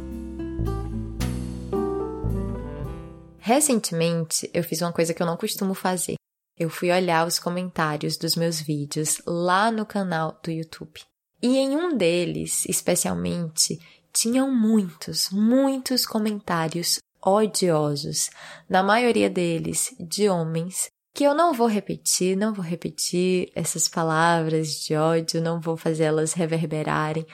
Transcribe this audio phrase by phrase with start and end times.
[3.38, 6.21] Recentemente, eu fiz uma coisa que eu não costumo fazer
[6.62, 11.02] eu fui olhar os comentários dos meus vídeos lá no canal do YouTube.
[11.42, 13.80] E em um deles, especialmente,
[14.14, 18.30] tinham muitos, muitos comentários odiosos,
[18.70, 24.82] na maioria deles de homens, que eu não vou repetir, não vou repetir essas palavras
[24.82, 27.26] de ódio, não vou fazê-las reverberarem,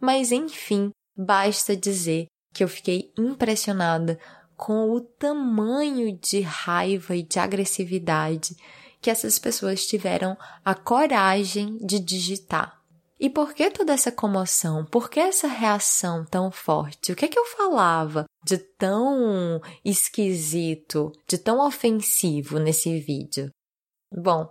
[0.00, 4.18] mas enfim, basta dizer que eu fiquei impressionada
[4.56, 8.56] com o tamanho de raiva e de agressividade
[9.00, 12.80] que essas pessoas tiveram a coragem de digitar.
[13.18, 14.84] E por que toda essa comoção?
[14.84, 17.12] Por que essa reação tão forte?
[17.12, 23.48] O que é que eu falava de tão esquisito, de tão ofensivo nesse vídeo?
[24.12, 24.48] Bom,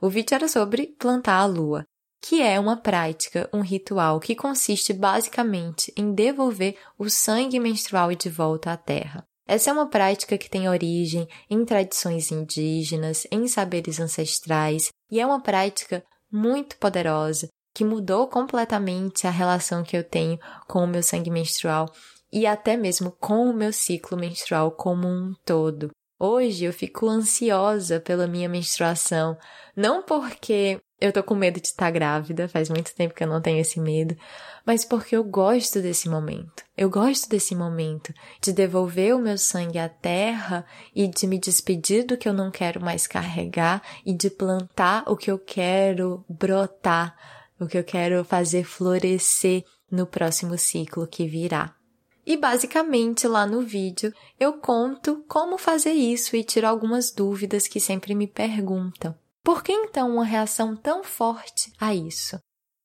[0.00, 1.84] o vídeo era sobre plantar a lua,
[2.22, 8.30] que é uma prática, um ritual que consiste basicamente em devolver o sangue menstrual de
[8.30, 9.22] volta à terra.
[9.46, 15.26] Essa é uma prática que tem origem em tradições indígenas, em saberes ancestrais, e é
[15.26, 21.02] uma prática muito poderosa que mudou completamente a relação que eu tenho com o meu
[21.02, 21.92] sangue menstrual
[22.32, 25.90] e até mesmo com o meu ciclo menstrual como um todo.
[26.18, 29.36] Hoje eu fico ansiosa pela minha menstruação,
[29.76, 33.42] não porque eu tô com medo de estar grávida, faz muito tempo que eu não
[33.42, 34.16] tenho esse medo,
[34.64, 36.64] mas porque eu gosto desse momento.
[36.76, 40.64] Eu gosto desse momento de devolver o meu sangue à terra
[40.94, 45.16] e de me despedir do que eu não quero mais carregar e de plantar o
[45.16, 47.14] que eu quero brotar,
[47.60, 51.74] o que eu quero fazer florescer no próximo ciclo que virá.
[52.26, 57.78] E basicamente lá no vídeo eu conto como fazer isso e tiro algumas dúvidas que
[57.78, 59.14] sempre me perguntam.
[59.42, 62.38] Por que então uma reação tão forte a isso?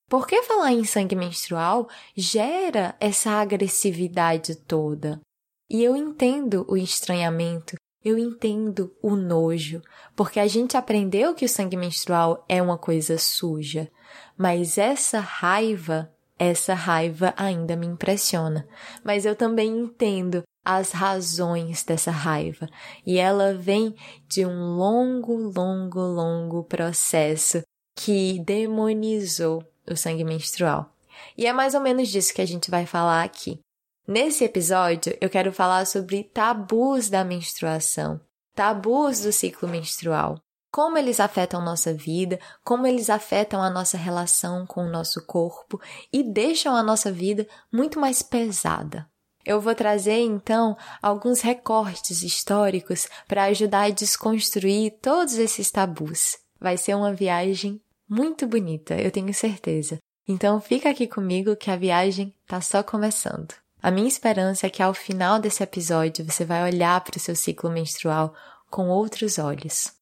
[0.10, 5.22] Por que falar em sangue menstrual gera essa agressividade toda?
[5.70, 9.82] E eu entendo o estranhamento, eu entendo o nojo,
[10.16, 13.90] porque a gente aprendeu que o sangue menstrual é uma coisa suja,
[14.36, 18.66] mas essa raiva, essa raiva ainda me impressiona.
[19.04, 22.68] Mas eu também entendo as razões dessa raiva.
[23.06, 23.96] E ela vem
[24.28, 27.62] de um longo, longo, longo processo
[27.96, 30.96] que demonizou o sangue menstrual.
[31.38, 33.60] E é mais ou menos disso que a gente vai falar aqui.
[34.08, 38.20] Nesse episódio, eu quero falar sobre tabus da menstruação,
[38.56, 40.40] tabus do ciclo menstrual.
[40.72, 45.81] Como eles afetam nossa vida, como eles afetam a nossa relação com o nosso corpo
[46.13, 49.07] e deixam a nossa vida muito mais pesada.
[49.44, 56.38] Eu vou trazer então alguns recortes históricos para ajudar a desconstruir todos esses tabus.
[56.59, 59.97] Vai ser uma viagem muito bonita, eu tenho certeza.
[60.28, 63.56] Então fica aqui comigo que a viagem tá só começando.
[63.81, 67.36] A minha esperança é que ao final desse episódio você vai olhar para o seu
[67.36, 68.36] ciclo menstrual
[68.69, 69.94] com outros olhos.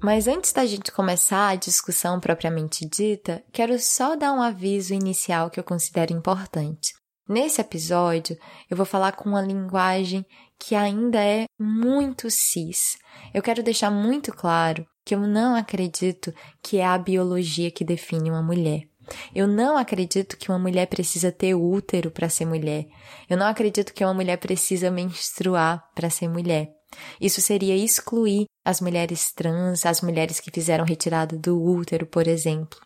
[0.00, 5.50] Mas antes da gente começar a discussão propriamente dita, quero só dar um aviso inicial
[5.50, 6.94] que eu considero importante.
[7.28, 8.38] Nesse episódio,
[8.70, 10.24] eu vou falar com uma linguagem
[10.58, 12.96] que ainda é muito cis.
[13.34, 18.30] Eu quero deixar muito claro que eu não acredito que é a biologia que define
[18.30, 18.82] uma mulher.
[19.34, 22.86] Eu não acredito que uma mulher precisa ter útero para ser mulher.
[23.28, 26.77] Eu não acredito que uma mulher precisa menstruar para ser mulher.
[27.20, 32.78] Isso seria excluir as mulheres trans, as mulheres que fizeram retirada do útero, por exemplo.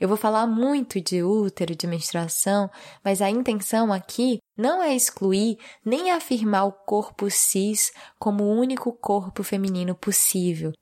[0.00, 2.70] Eu vou falar muito de útero, de menstruação,
[3.04, 8.92] mas a intenção aqui não é excluir nem afirmar o corpo cis como o único
[8.92, 10.72] corpo feminino possível,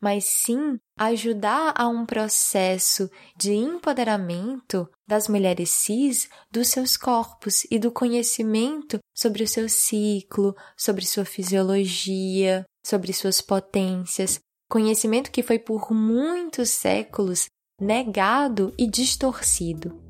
[0.00, 7.78] mas sim ajudar a um processo de empoderamento das mulheres cis dos seus corpos e
[7.78, 14.38] do conhecimento sobre o seu ciclo, sobre sua fisiologia, sobre suas potências,
[14.68, 17.46] conhecimento que foi por muitos séculos
[17.80, 20.00] negado e distorcido.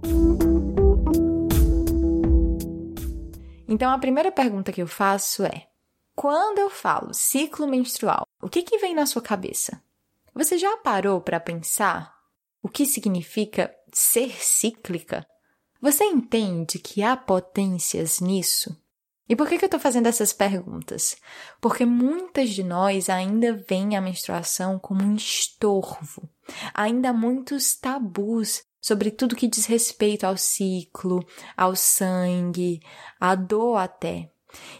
[3.66, 5.66] Então a primeira pergunta que eu faço é:
[6.14, 9.82] quando eu falo ciclo menstrual, o que, que vem na sua cabeça?
[10.34, 12.12] Você já parou para pensar
[12.60, 15.24] o que significa ser cíclica?
[15.80, 18.76] Você entende que há potências nisso?
[19.28, 21.16] E por que, eu estou fazendo essas perguntas?
[21.60, 26.28] Porque muitas de nós ainda veem a menstruação como um estorvo.
[26.74, 31.24] Ainda há muitos tabus sobre tudo que diz respeito ao ciclo,
[31.56, 32.80] ao sangue,
[33.20, 34.32] à dor até.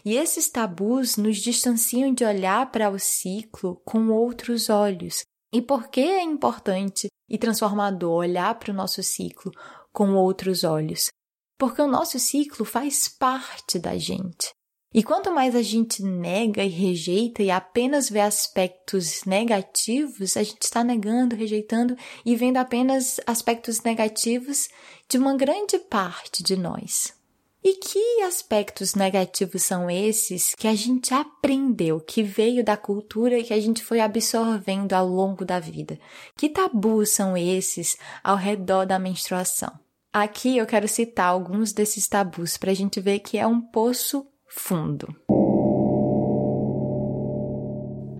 [0.03, 5.25] E esses tabus nos distanciam de olhar para o ciclo com outros olhos.
[5.55, 9.53] E por que é importante e transformador olhar para o nosso ciclo
[9.93, 11.07] com outros olhos?
[11.57, 14.49] Porque o nosso ciclo faz parte da gente.
[14.93, 20.63] E quanto mais a gente nega e rejeita e apenas vê aspectos negativos, a gente
[20.63, 24.67] está negando, rejeitando e vendo apenas aspectos negativos
[25.09, 27.13] de uma grande parte de nós.
[27.65, 33.43] E que aspectos negativos são esses que a gente aprendeu, que veio da cultura e
[33.43, 35.97] que a gente foi absorvendo ao longo da vida?
[36.37, 39.71] Que tabus são esses ao redor da menstruação?
[40.13, 44.27] Aqui eu quero citar alguns desses tabus para a gente ver que é um poço
[44.47, 45.07] fundo.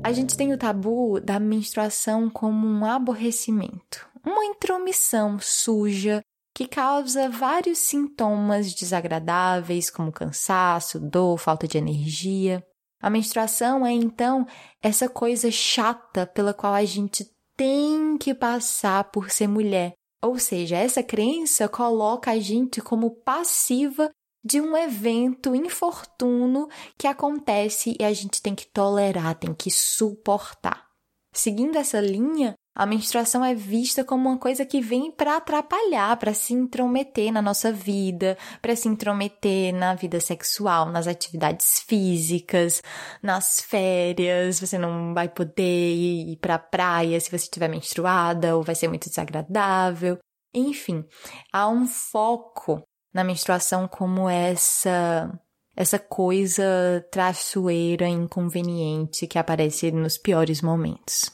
[0.03, 6.23] A gente tem o tabu da menstruação como um aborrecimento, uma intromissão suja
[6.55, 12.65] que causa vários sintomas desagradáveis, como cansaço, dor, falta de energia.
[13.01, 14.47] A menstruação é então
[14.81, 19.93] essa coisa chata pela qual a gente tem que passar por ser mulher,
[20.23, 24.09] ou seja, essa crença coloca a gente como passiva
[24.43, 30.85] de um evento infortuno que acontece e a gente tem que tolerar, tem que suportar.
[31.33, 36.33] Seguindo essa linha, a menstruação é vista como uma coisa que vem para atrapalhar, para
[36.33, 42.83] se intrometer na nossa vida, para se intrometer na vida sexual, nas atividades físicas,
[43.23, 44.59] nas férias.
[44.59, 48.89] Você não vai poder ir para a praia se você estiver menstruada, ou vai ser
[48.89, 50.19] muito desagradável.
[50.53, 51.05] Enfim,
[51.53, 52.83] há um foco
[53.13, 55.31] na menstruação como essa
[55.77, 61.29] essa coisa traiçoeira, inconveniente que aparece nos piores momentos.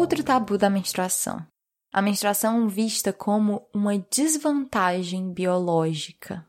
[0.00, 1.46] Outro tabu da menstruação.
[1.92, 6.42] A menstruação vista como uma desvantagem biológica.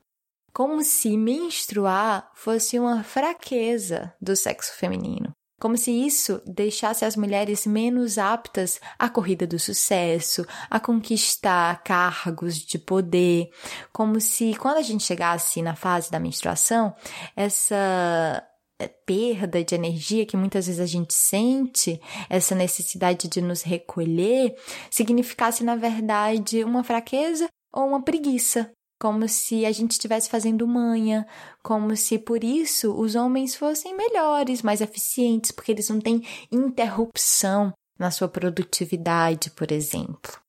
[0.53, 5.33] Como se menstruar fosse uma fraqueza do sexo feminino.
[5.59, 12.55] Como se isso deixasse as mulheres menos aptas à corrida do sucesso, a conquistar cargos
[12.55, 13.51] de poder.
[13.91, 16.95] Como se, quando a gente chegasse na fase da menstruação,
[17.35, 18.43] essa é,
[18.87, 21.99] perda de energia que muitas vezes a gente sente,
[22.29, 24.55] essa necessidade de nos recolher,
[24.89, 28.71] significasse, na verdade, uma fraqueza ou uma preguiça.
[28.99, 31.25] Como se a gente estivesse fazendo manha,
[31.63, 37.73] como se por isso os homens fossem melhores, mais eficientes, porque eles não têm interrupção
[37.97, 40.39] na sua produtividade, por exemplo.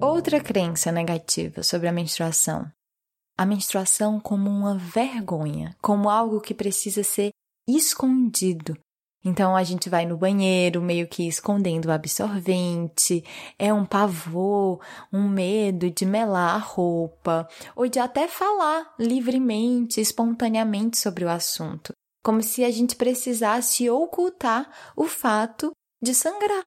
[0.00, 2.70] Outra crença negativa sobre a menstruação
[3.42, 7.30] a menstruação como uma vergonha, como algo que precisa ser
[7.66, 8.78] escondido.
[9.24, 13.24] Então a gente vai no banheiro meio que escondendo o absorvente,
[13.58, 14.80] é um pavor,
[15.12, 21.92] um medo de melar a roupa, ou de até falar livremente, espontaneamente sobre o assunto,
[22.24, 26.62] como se a gente precisasse ocultar o fato de sangrar.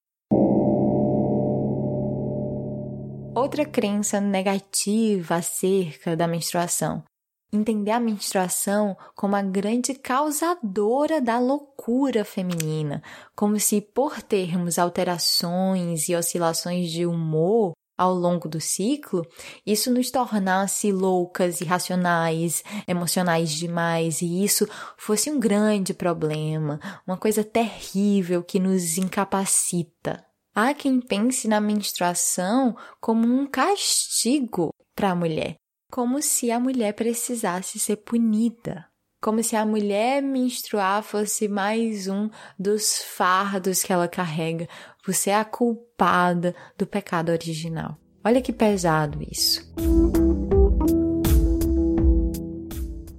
[3.35, 7.03] Outra crença negativa acerca da menstruação.
[7.51, 13.03] Entender a menstruação como a grande causadora da loucura feminina,
[13.35, 19.25] como se por termos alterações e oscilações de humor ao longo do ciclo,
[19.65, 24.65] isso nos tornasse loucas, irracionais, emocionais demais, e isso
[24.97, 30.25] fosse um grande problema, uma coisa terrível que nos incapacita.
[30.57, 35.55] Há quem pense na menstruação como um castigo para a mulher,
[35.91, 38.85] como se a mulher precisasse ser punida,
[39.21, 44.65] como se a mulher menstruar fosse mais um dos fardos que ela carrega
[45.03, 47.97] por ser a culpada do pecado original.
[48.23, 49.59] Olha que pesado isso.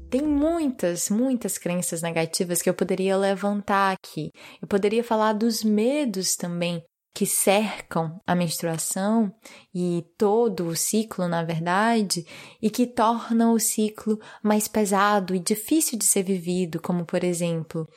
[0.08, 4.32] Tem muitas, muitas crenças negativas que eu poderia levantar aqui.
[4.62, 6.82] Eu poderia falar dos medos também
[7.16, 9.32] que cercam a menstruação
[9.74, 12.26] e todo o ciclo, na verdade,
[12.60, 17.88] e que tornam o ciclo mais pesado e difícil de ser vivido, como, por exemplo,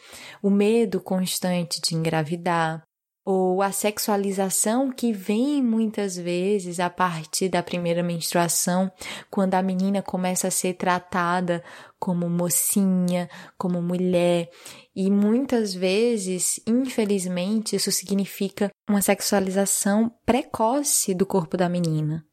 [0.42, 2.82] o medo constante de engravidar,
[3.26, 8.90] ou a sexualização que vem muitas vezes a partir da primeira menstruação,
[9.30, 11.62] quando a menina começa a ser tratada
[12.00, 14.50] como mocinha, como mulher,
[14.96, 22.26] e muitas vezes, infelizmente, isso significa uma sexualização precoce do corpo da menina.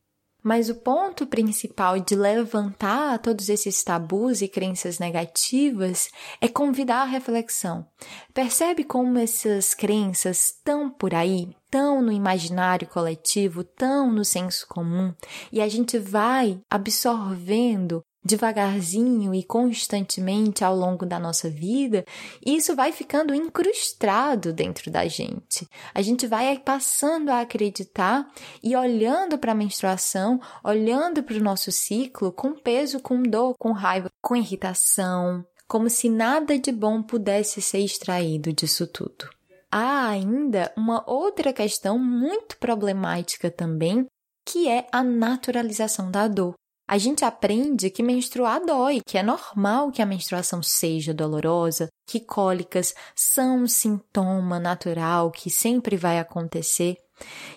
[0.47, 6.09] Mas o ponto principal de levantar todos esses tabus e crenças negativas
[6.41, 7.85] é convidar a reflexão.
[8.33, 15.13] Percebe como essas crenças estão por aí, tão no imaginário coletivo, tão no senso comum,
[15.51, 22.05] e a gente vai absorvendo devagarzinho e constantemente ao longo da nossa vida,
[22.45, 25.67] isso vai ficando incrustado dentro da gente.
[25.95, 28.29] A gente vai passando a acreditar
[28.63, 33.73] e olhando para a menstruação, olhando para o nosso ciclo com peso, com dor, com
[33.73, 39.31] raiva, com irritação, como se nada de bom pudesse ser extraído disso tudo.
[39.71, 44.07] Há ainda uma outra questão muito problemática também,
[44.45, 46.55] que é a naturalização da dor
[46.89, 52.21] a gente aprende que menstruar dói, que é normal que a menstruação seja dolorosa, que
[52.21, 56.97] cólicas são um sintoma natural que sempre vai acontecer.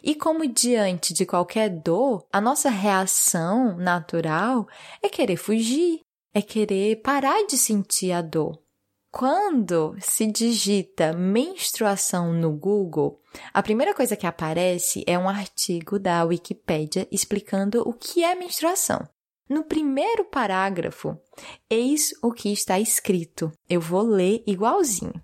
[0.01, 4.67] E como diante de qualquer dor, a nossa reação natural
[5.01, 5.99] é querer fugir,
[6.33, 8.59] é querer parar de sentir a dor.
[9.11, 13.19] Quando se digita menstruação no Google,
[13.51, 19.07] a primeira coisa que aparece é um artigo da Wikipédia explicando o que é menstruação.
[19.49, 21.17] No primeiro parágrafo,
[21.67, 23.51] eis o que está escrito.
[23.67, 25.19] Eu vou ler igualzinho.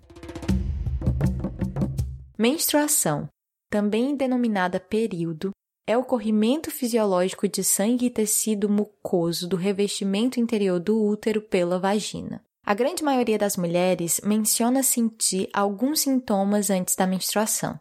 [2.36, 3.28] Menstruação,
[3.70, 5.52] também denominada período,
[5.86, 11.78] é o corrimento fisiológico de sangue e tecido mucoso do revestimento interior do útero pela
[11.78, 12.44] vagina.
[12.68, 17.78] A grande maioria das mulheres menciona sentir alguns sintomas antes da menstruação.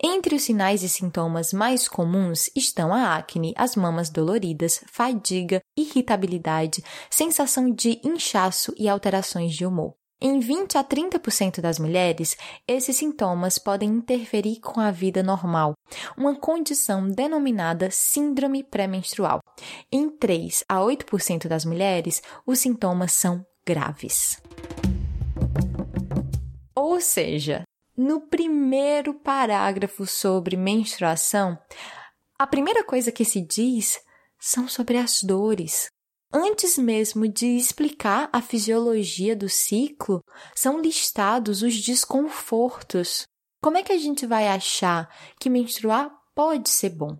[0.00, 6.84] Entre os sinais e sintomas mais comuns estão a acne, as mamas doloridas, fadiga, irritabilidade,
[7.10, 9.96] sensação de inchaço e alterações de humor.
[10.20, 15.74] Em 20 a 30% das mulheres, esses sintomas podem interferir com a vida normal,
[16.16, 19.40] uma condição denominada síndrome pré-menstrual.
[19.90, 24.40] Em 3 a 8% das mulheres, os sintomas são graves.
[26.74, 31.58] Ou seja, no primeiro parágrafo sobre menstruação,
[32.38, 34.00] a primeira coisa que se diz
[34.40, 35.88] são sobre as dores.
[36.32, 40.22] Antes mesmo de explicar a fisiologia do ciclo,
[40.56, 43.26] são listados os desconfortos.
[43.62, 47.18] Como é que a gente vai achar que menstruar pode ser bom?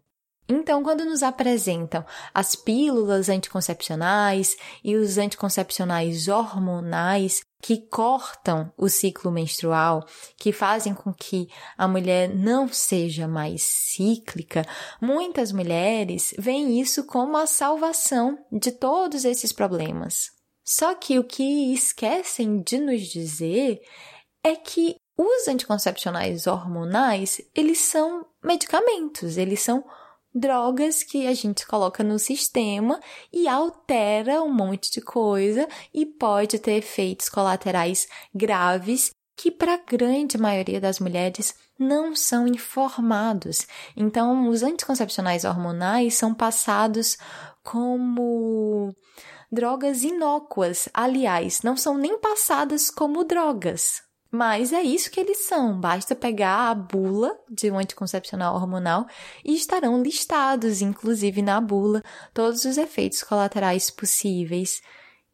[0.49, 9.31] Então, quando nos apresentam as pílulas anticoncepcionais e os anticoncepcionais hormonais que cortam o ciclo
[9.31, 10.07] menstrual,
[10.39, 14.65] que fazem com que a mulher não seja mais cíclica,
[15.01, 20.31] muitas mulheres veem isso como a salvação de todos esses problemas.
[20.65, 23.81] Só que o que esquecem de nos dizer
[24.43, 29.85] é que os anticoncepcionais hormonais, eles são medicamentos, eles são
[30.39, 33.01] drogas que a gente coloca no sistema
[33.33, 39.79] e altera um monte de coisa e pode ter efeitos colaterais graves que para a
[39.79, 43.67] grande maioria das mulheres não são informados.
[43.97, 47.17] Então, os anticoncepcionais hormonais são passados
[47.63, 48.93] como
[49.51, 50.89] drogas inócuas.
[50.93, 54.08] Aliás, não são nem passadas como drogas.
[54.31, 55.81] Mas é isso que eles são.
[55.81, 59.07] Basta pegar a bula de um anticoncepcional hormonal
[59.43, 62.03] e estarão listados, inclusive na bula,
[62.35, 64.83] todos os efeitos colaterais possíveis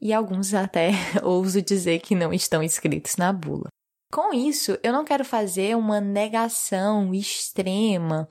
[0.00, 0.92] e alguns até
[1.24, 3.68] ouso dizer que não estão escritos na bula.
[4.12, 8.28] Com isso, eu não quero fazer uma negação extrema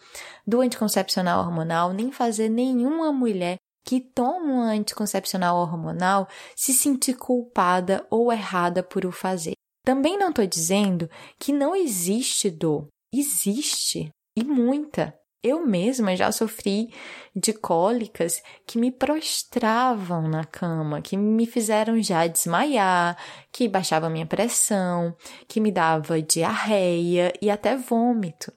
[0.48, 8.08] do anticoncepcional hormonal, nem fazer nenhuma mulher que toma um anticoncepcional hormonal se sentir culpada
[8.10, 9.55] ou errada por o fazer.
[9.86, 11.10] Também não estou dizendo
[11.40, 12.88] que não existe dor.
[13.13, 15.13] Existe, e muita.
[15.44, 16.88] Eu mesma já sofri
[17.36, 23.18] de cólicas que me prostravam na cama, que me fizeram já desmaiar,
[23.52, 25.13] que baixava minha pressão,
[25.50, 28.54] que me dava diarreia e até vômito.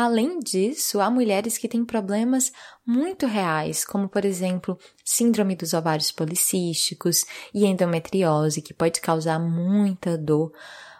[0.00, 2.52] Além disso, há mulheres que têm problemas
[2.86, 10.16] muito reais, como por exemplo, síndrome dos ovários policísticos e endometriose, que pode causar muita
[10.16, 10.52] dor.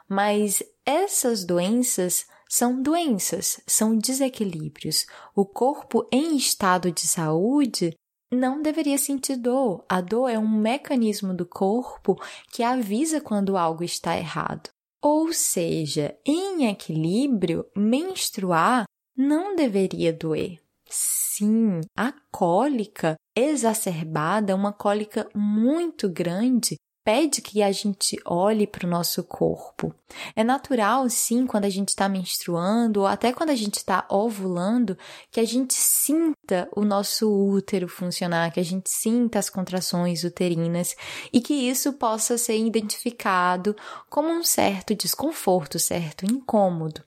[0.08, 5.06] Mas essas doenças são doenças, são desequilíbrios.
[5.32, 7.94] O corpo em estado de saúde
[8.32, 9.84] não deveria sentir dor.
[9.88, 12.16] A dor é um mecanismo do corpo
[12.50, 14.70] que avisa quando algo está errado.
[15.00, 18.87] Ou seja, em equilíbrio, menstruar
[19.18, 20.60] não deveria doer.
[20.88, 28.90] Sim, a cólica exacerbada, uma cólica muito grande, pede que a gente olhe para o
[28.90, 29.94] nosso corpo.
[30.36, 34.96] É natural, sim, quando a gente está menstruando ou até quando a gente está ovulando,
[35.30, 40.94] que a gente sinta o nosso útero funcionar, que a gente sinta as contrações uterinas
[41.32, 43.74] e que isso possa ser identificado
[44.10, 47.02] como um certo desconforto, certo incômodo.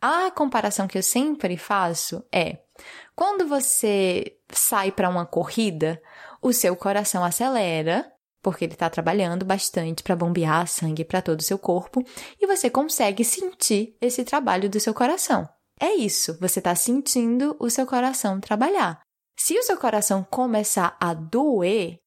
[0.00, 2.58] A comparação que eu sempre faço é
[3.14, 6.00] quando você sai para uma corrida,
[6.40, 8.10] o seu coração acelera
[8.42, 12.02] porque ele está trabalhando bastante para bombear sangue para todo o seu corpo
[12.40, 15.48] e você consegue sentir esse trabalho do seu coração.
[15.78, 19.00] É isso, você está sentindo o seu coração trabalhar.
[19.38, 21.98] Se o seu coração começar a doer,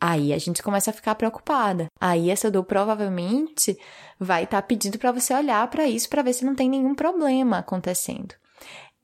[0.00, 1.86] aí a gente começa a ficar preocupada.
[2.00, 3.78] Aí essa dor provavelmente
[4.18, 6.94] vai estar tá pedindo para você olhar para isso para ver se não tem nenhum
[6.94, 8.34] problema acontecendo.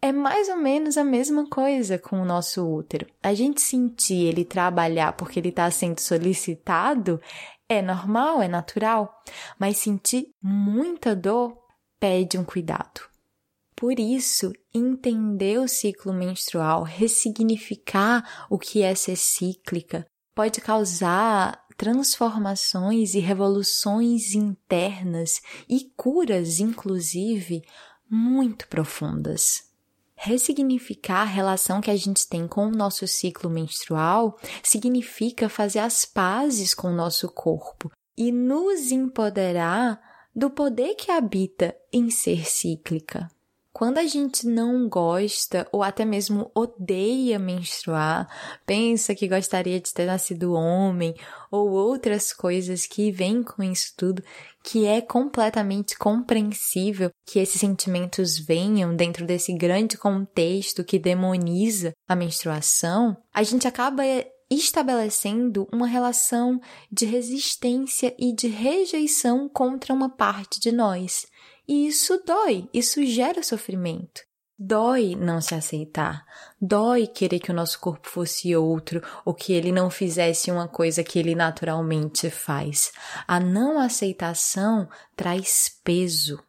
[0.00, 3.06] É mais ou menos a mesma coisa com o nosso útero.
[3.22, 7.20] A gente sentir ele trabalhar porque ele está sendo solicitado
[7.68, 9.22] é normal, é natural,
[9.58, 11.58] mas sentir muita dor
[11.98, 13.00] pede um cuidado.
[13.74, 23.14] Por isso, entender o ciclo menstrual, ressignificar o que é ser cíclica, pode causar transformações
[23.14, 27.64] e revoluções internas e curas, inclusive,
[28.08, 29.64] muito profundas.
[30.14, 36.04] Ressignificar a relação que a gente tem com o nosso ciclo menstrual significa fazer as
[36.04, 39.98] pazes com o nosso corpo e nos empoderar
[40.34, 43.30] do poder que habita em ser cíclica.
[43.76, 48.26] Quando a gente não gosta ou até mesmo odeia menstruar,
[48.64, 51.14] pensa que gostaria de ter nascido homem
[51.50, 54.24] ou outras coisas que vêm com isso tudo,
[54.64, 62.16] que é completamente compreensível que esses sentimentos venham dentro desse grande contexto que demoniza a
[62.16, 64.02] menstruação, a gente acaba
[64.48, 66.58] estabelecendo uma relação
[66.90, 71.26] de resistência e de rejeição contra uma parte de nós.
[71.68, 74.22] E isso dói, isso gera sofrimento.
[74.58, 76.24] Dói não se aceitar.
[76.58, 81.04] Dói querer que o nosso corpo fosse outro ou que ele não fizesse uma coisa
[81.04, 82.90] que ele naturalmente faz.
[83.28, 86.42] A não aceitação traz peso.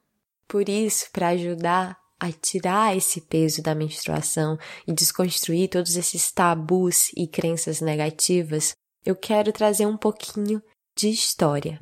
[0.48, 7.12] Por isso, para ajudar a tirar esse peso da menstruação e desconstruir todos esses tabus
[7.16, 8.74] e crenças negativas,
[9.06, 10.64] eu quero trazer um pouquinho
[10.96, 11.80] de história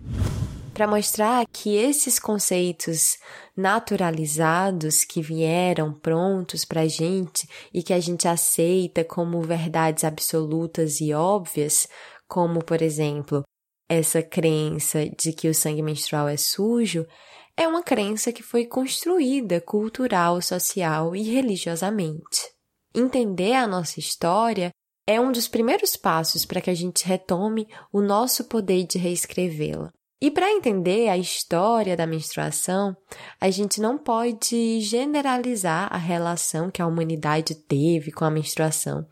[0.75, 3.17] para mostrar que esses conceitos
[3.55, 10.99] naturalizados que vieram prontos para a gente e que a gente aceita como verdades absolutas
[10.99, 11.87] e óbvias,
[12.27, 13.41] como por exemplo
[13.87, 17.07] essa crença de que o sangue menstrual é sujo,
[17.55, 22.51] é uma crença que foi construída cultural, social e religiosamente.
[22.93, 24.71] Entender a nossa história
[25.07, 29.89] é um dos primeiros passos para que a gente retome o nosso poder de reescrevê-la.
[30.25, 32.97] E para entender a história da menstruação,
[33.39, 39.05] a gente não pode generalizar a relação que a humanidade teve com a menstruação,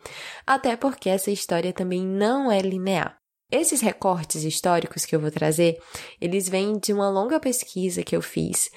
[0.43, 3.15] até porque essa história também não é linear.
[3.51, 5.77] Esses recortes históricos que eu vou trazer,
[6.19, 8.71] eles vêm de uma longa pesquisa que eu fiz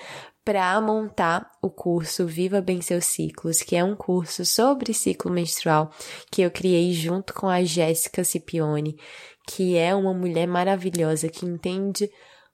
[0.44, 5.90] para montar o curso Viva Bem Seus Ciclos, que é um curso sobre ciclo menstrual
[6.30, 8.96] que eu criei junto com a Jéssica Cipione,
[9.46, 12.10] que é uma mulher maravilhosa que entende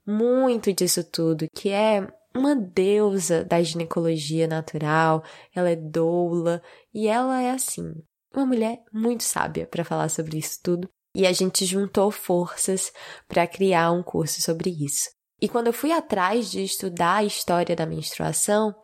[0.06, 5.22] muito disso tudo, que é uma deusa da ginecologia natural,
[5.54, 7.92] ela é doula e ela é assim,
[8.34, 10.88] uma mulher muito sábia para falar sobre isso tudo.
[11.14, 12.90] E a gente juntou forças
[13.28, 15.10] para criar um curso sobre isso.
[15.40, 18.74] E quando eu fui atrás de estudar a história da menstruação,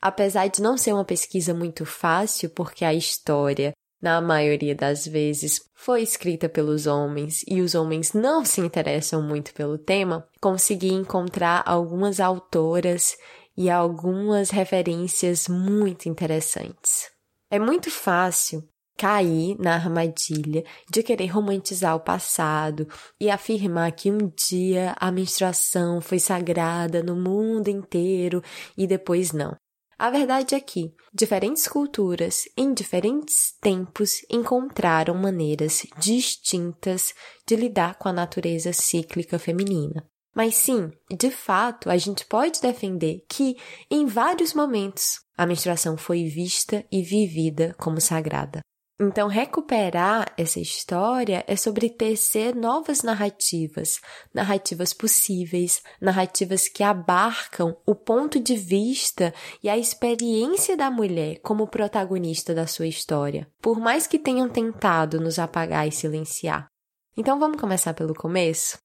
[0.00, 3.72] apesar de não ser uma pesquisa muito fácil, porque a história
[4.06, 9.52] na maioria das vezes, foi escrita pelos homens e os homens não se interessam muito
[9.52, 13.16] pelo tema, consegui encontrar algumas autoras
[13.56, 17.10] e algumas referências muito interessantes.
[17.50, 18.62] É muito fácil
[18.96, 22.86] cair na armadilha de querer romantizar o passado
[23.20, 28.40] e afirmar que um dia a menstruação foi sagrada no mundo inteiro
[28.78, 29.56] e depois não.
[29.98, 37.14] A verdade é que diferentes culturas, em diferentes tempos, encontraram maneiras distintas
[37.46, 40.06] de lidar com a natureza cíclica feminina.
[40.34, 43.56] Mas sim, de fato, a gente pode defender que,
[43.90, 48.60] em vários momentos, a menstruação foi vista e vivida como sagrada.
[48.98, 54.00] Então, recuperar essa história é sobre tecer novas narrativas,
[54.32, 61.68] narrativas possíveis, narrativas que abarcam o ponto de vista e a experiência da mulher como
[61.68, 66.66] protagonista da sua história, por mais que tenham tentado nos apagar e silenciar.
[67.14, 68.78] Então, vamos começar pelo começo?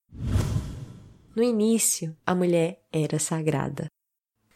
[1.34, 3.86] No início, a mulher era sagrada.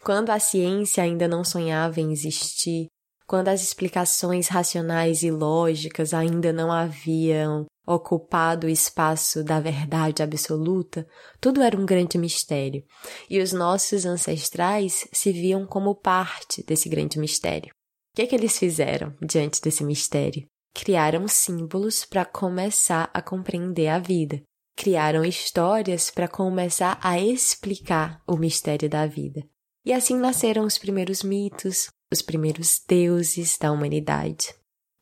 [0.04, 2.88] Quando a ciência ainda não sonhava em existir,
[3.26, 11.06] quando as explicações racionais e lógicas ainda não haviam ocupado o espaço da verdade absoluta,
[11.40, 12.84] tudo era um grande mistério,
[13.30, 17.70] e os nossos ancestrais se viam como parte desse grande mistério.
[18.12, 20.46] O que, é que eles fizeram diante desse mistério?
[20.74, 24.42] Criaram símbolos para começar a compreender a vida.
[24.76, 29.42] Criaram histórias para começar a explicar o mistério da vida.
[29.84, 34.54] E assim nasceram os primeiros mitos, os primeiros deuses da humanidade.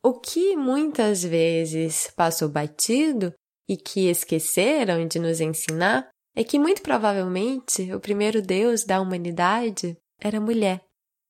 [0.02, 3.32] O que muitas vezes passou batido
[3.68, 9.96] e que esqueceram de nos ensinar é que muito provavelmente o primeiro deus da humanidade
[10.20, 10.82] era mulher,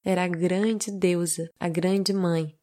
[0.04, 2.54] era a grande deusa, a grande mãe.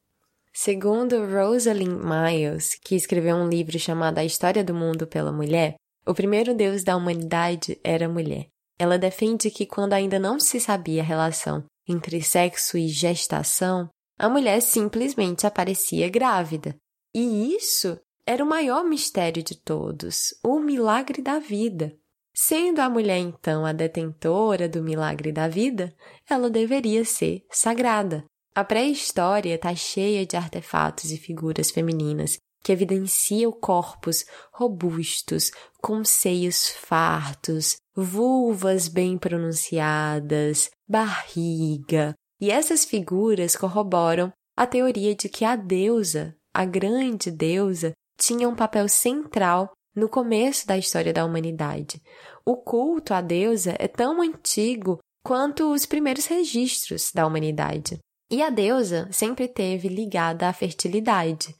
[0.54, 6.14] Segundo Rosalind Miles, que escreveu um livro chamado A História do Mundo pela Mulher, o
[6.14, 8.48] primeiro deus da humanidade era mulher.
[8.78, 14.30] Ela defende que quando ainda não se sabia a relação entre sexo e gestação, a
[14.30, 16.76] mulher simplesmente aparecia grávida.
[17.14, 21.96] E isso era o maior mistério de todos, o milagre da vida.
[22.34, 25.94] Sendo a mulher então a detentora do milagre da vida,
[26.30, 28.24] ela deveria ser sagrada.
[28.56, 34.24] A pré-história está cheia de artefatos e figuras femininas que evidenciam corpos
[34.54, 35.52] robustos,
[35.82, 42.14] com seios fartos, vulvas bem pronunciadas, barriga.
[42.40, 48.56] E essas figuras corroboram a teoria de que a deusa, a grande deusa, tinha um
[48.56, 52.02] papel central no começo da história da humanidade.
[52.46, 58.00] O culto à deusa é tão antigo quanto os primeiros registros da humanidade.
[58.30, 61.54] E a deusa sempre teve ligada à fertilidade.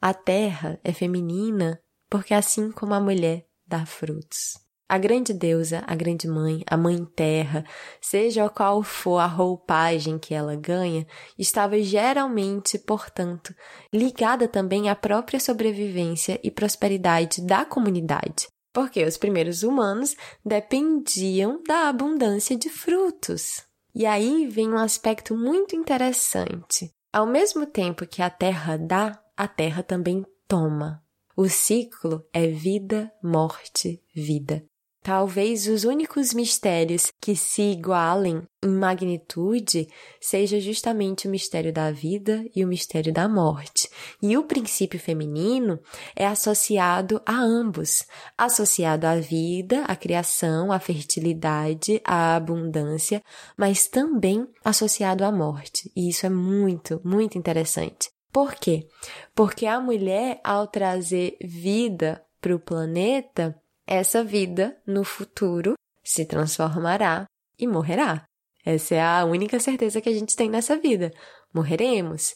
[0.00, 4.61] A terra é feminina porque, assim como a mulher, dá frutos.
[4.92, 7.64] A grande deusa, a grande mãe, a mãe terra,
[7.98, 11.06] seja qual for a roupagem que ela ganha,
[11.38, 13.54] estava geralmente, portanto,
[13.90, 21.88] ligada também à própria sobrevivência e prosperidade da comunidade, porque os primeiros humanos dependiam da
[21.88, 23.64] abundância de frutos.
[23.94, 26.92] E aí vem um aspecto muito interessante.
[27.10, 31.02] Ao mesmo tempo que a terra dá, a terra também toma.
[31.34, 34.62] O ciclo é vida, morte, vida.
[35.02, 39.88] Talvez os únicos mistérios que se igualem em magnitude
[40.20, 43.90] seja justamente o mistério da vida e o mistério da morte.
[44.22, 45.80] E o princípio feminino
[46.14, 48.06] é associado a ambos,
[48.38, 53.20] associado à vida, à criação, à fertilidade, à abundância,
[53.56, 55.90] mas também associado à morte.
[55.96, 58.08] E isso é muito, muito interessante.
[58.32, 58.86] Por quê?
[59.34, 67.26] Porque a mulher, ao trazer vida para o planeta, essa vida no futuro se transformará
[67.58, 68.24] e morrerá.
[68.64, 71.10] Essa é a única certeza que a gente tem nessa vida.
[71.52, 72.32] Morreremos.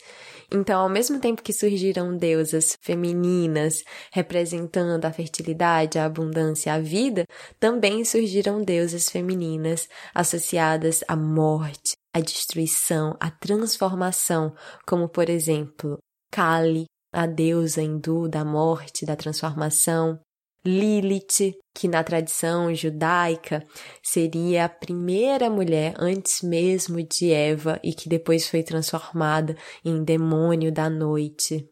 [0.52, 3.82] Então, ao mesmo tempo que surgiram deusas femininas
[4.12, 7.24] representando a fertilidade, a abundância, a vida,
[7.58, 14.52] também surgiram deusas femininas associadas à morte, à destruição, à transformação,
[14.86, 15.98] como por exemplo,
[16.30, 20.20] Kali, a deusa hindu da morte, da transformação,
[20.66, 23.66] Lilith, que na tradição judaica
[24.02, 30.72] seria a primeira mulher antes mesmo de Eva e que depois foi transformada em demônio
[30.72, 31.68] da noite.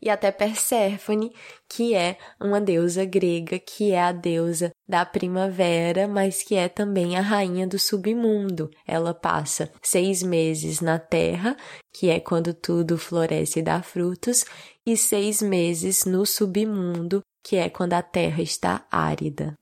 [0.00, 1.32] E até Perséfone,
[1.68, 7.16] que é uma deusa grega, que é a deusa da primavera, mas que é também
[7.16, 8.70] a rainha do submundo.
[8.86, 11.56] Ela passa seis meses na terra,
[11.92, 14.44] que é quando tudo floresce e dá frutos,
[14.86, 19.54] e seis meses no submundo, que é quando a terra está árida.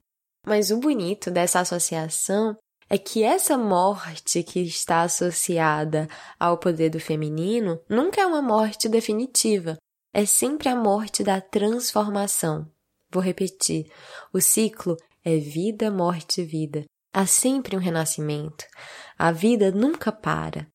[0.46, 2.54] Mas o bonito dessa associação
[2.88, 6.06] é que essa morte que está associada
[6.38, 9.76] ao poder do feminino nunca é uma morte definitiva,
[10.14, 12.70] é sempre a morte da transformação.
[13.10, 13.92] Vou repetir:
[14.32, 16.84] o ciclo é vida, morte, vida.
[17.12, 18.64] Há sempre um renascimento.
[19.18, 20.66] A vida nunca para.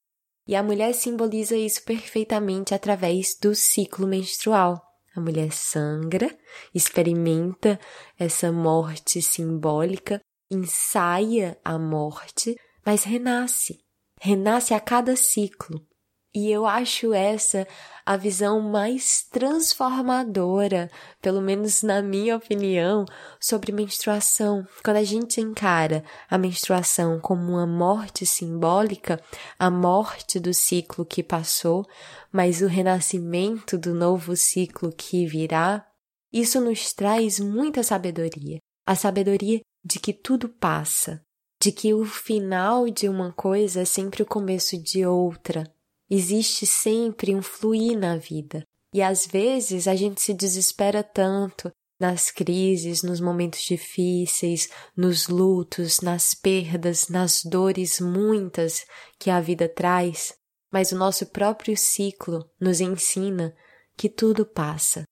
[0.48, 4.82] E a mulher simboliza isso perfeitamente através do ciclo menstrual.
[5.16, 6.30] A mulher sangra,
[6.74, 7.80] experimenta
[8.18, 13.80] essa morte simbólica ensaia a morte, mas renasce.
[14.20, 15.86] Renasce a cada ciclo.
[16.34, 17.68] E eu acho essa
[18.06, 20.90] a visão mais transformadora,
[21.20, 23.04] pelo menos na minha opinião,
[23.40, 24.64] sobre menstruação.
[24.84, 29.20] Quando a gente encara a menstruação como uma morte simbólica,
[29.58, 31.84] a morte do ciclo que passou,
[32.32, 35.84] mas o renascimento do novo ciclo que virá,
[36.32, 38.60] isso nos traz muita sabedoria.
[38.86, 41.24] A sabedoria de que tudo passa,
[41.60, 45.64] de que o final de uma coisa é sempre o começo de outra
[46.10, 48.64] Existe sempre um fluir na vida.
[48.94, 56.00] E às vezes a gente se desespera tanto nas crises, nos momentos difíceis, nos lutos,
[56.02, 58.86] nas perdas, nas dores muitas
[59.20, 60.34] que a vida traz,
[60.72, 63.54] mas o nosso próprio ciclo nos ensina
[63.98, 65.04] que tudo passa.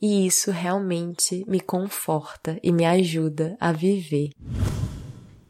[0.00, 4.30] E isso realmente me conforta e me ajuda a viver.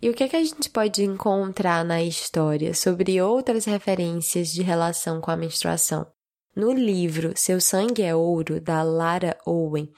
[0.06, 4.62] E o que, é que a gente pode encontrar na história sobre outras referências de
[4.62, 6.06] relação com a menstruação?
[6.54, 9.90] No livro Seu Sangue é Ouro, da Lara Owen,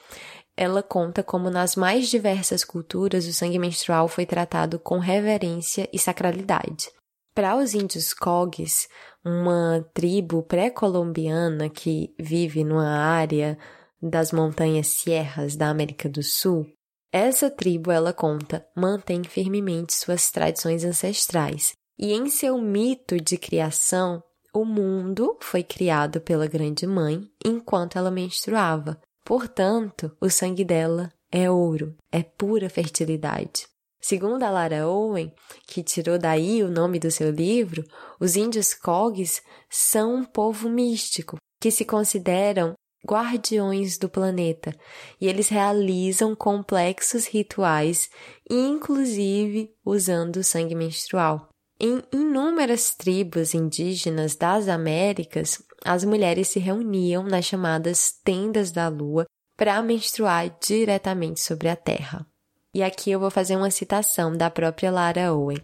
[0.57, 5.99] ela conta como nas mais diversas culturas o sangue menstrual foi tratado com reverência e
[5.99, 6.90] sacralidade.
[7.35, 8.88] Para os índios Cogues,
[9.23, 13.59] uma tribo pré-colombiana que vive numa área
[14.01, 16.66] das montanhas Sierras da América do Sul,
[17.12, 21.73] essa tribo, ela conta, mantém firmemente suas tradições ancestrais.
[21.99, 24.23] E em seu mito de criação,
[24.55, 29.01] o mundo foi criado pela Grande Mãe enquanto ela menstruava.
[29.25, 33.66] Portanto, o sangue dela é ouro, é pura fertilidade.
[34.01, 35.33] Segundo a Lara Owen,
[35.66, 37.85] que tirou daí o nome do seu livro,
[38.21, 42.75] os índios Cogs são um povo místico que se consideram
[43.09, 44.75] guardiões do planeta,
[45.18, 48.11] e eles realizam complexos rituais,
[48.49, 51.49] inclusive usando sangue menstrual.
[51.81, 59.25] Em inúmeras tribos indígenas das Américas, as mulheres se reuniam nas chamadas tendas da lua
[59.57, 62.27] para menstruar diretamente sobre a terra.
[62.75, 65.59] E aqui eu vou fazer uma citação da própria Lara Owen.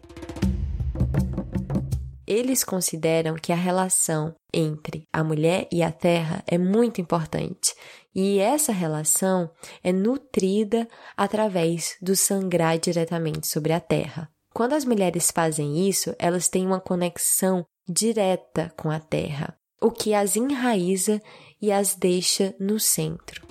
[2.34, 7.72] Eles consideram que a relação entre a mulher e a terra é muito importante
[8.12, 9.48] e essa relação
[9.84, 14.28] é nutrida através do sangrar diretamente sobre a terra.
[14.52, 20.12] Quando as mulheres fazem isso, elas têm uma conexão direta com a terra, o que
[20.12, 21.22] as enraiza
[21.62, 23.46] e as deixa no centro.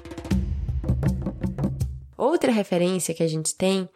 [2.17, 3.87] Outra referência que a gente tem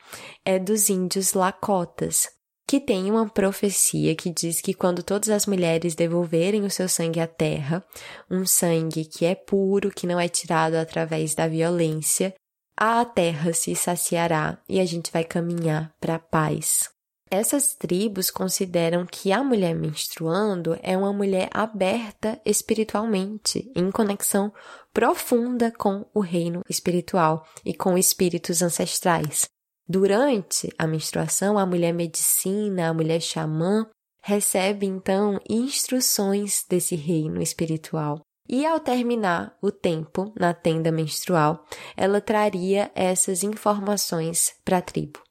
[0.46, 2.37] é dos índios Lakotas,
[2.68, 7.22] que tem uma profecia que diz que quando todas as mulheres devolverem o seu sangue
[7.22, 7.82] à terra,
[8.30, 12.34] um sangue que é puro, que não é tirado através da violência,
[12.76, 16.90] a terra se saciará e a gente vai caminhar para a paz.
[17.30, 24.54] Essas tribos consideram que a mulher menstruando é uma mulher aberta espiritualmente, em conexão
[24.94, 29.50] profunda com o reino espiritual e com espíritos ancestrais.
[29.88, 33.88] Durante a menstruação, a mulher medicina, a mulher xamã,
[34.22, 38.20] recebe então instruções desse reino espiritual.
[38.50, 45.22] E ao terminar o tempo na tenda menstrual, ela traria essas informações para a tribo.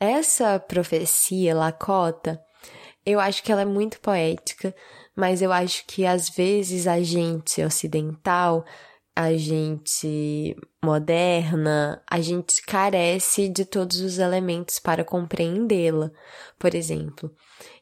[0.00, 2.40] Essa profecia Lakota,
[3.04, 4.74] eu acho que ela é muito poética,
[5.16, 8.64] mas eu acho que às vezes a gente ocidental
[9.14, 16.10] a gente moderna, a gente carece de todos os elementos para compreendê-la.
[16.58, 17.30] Por exemplo,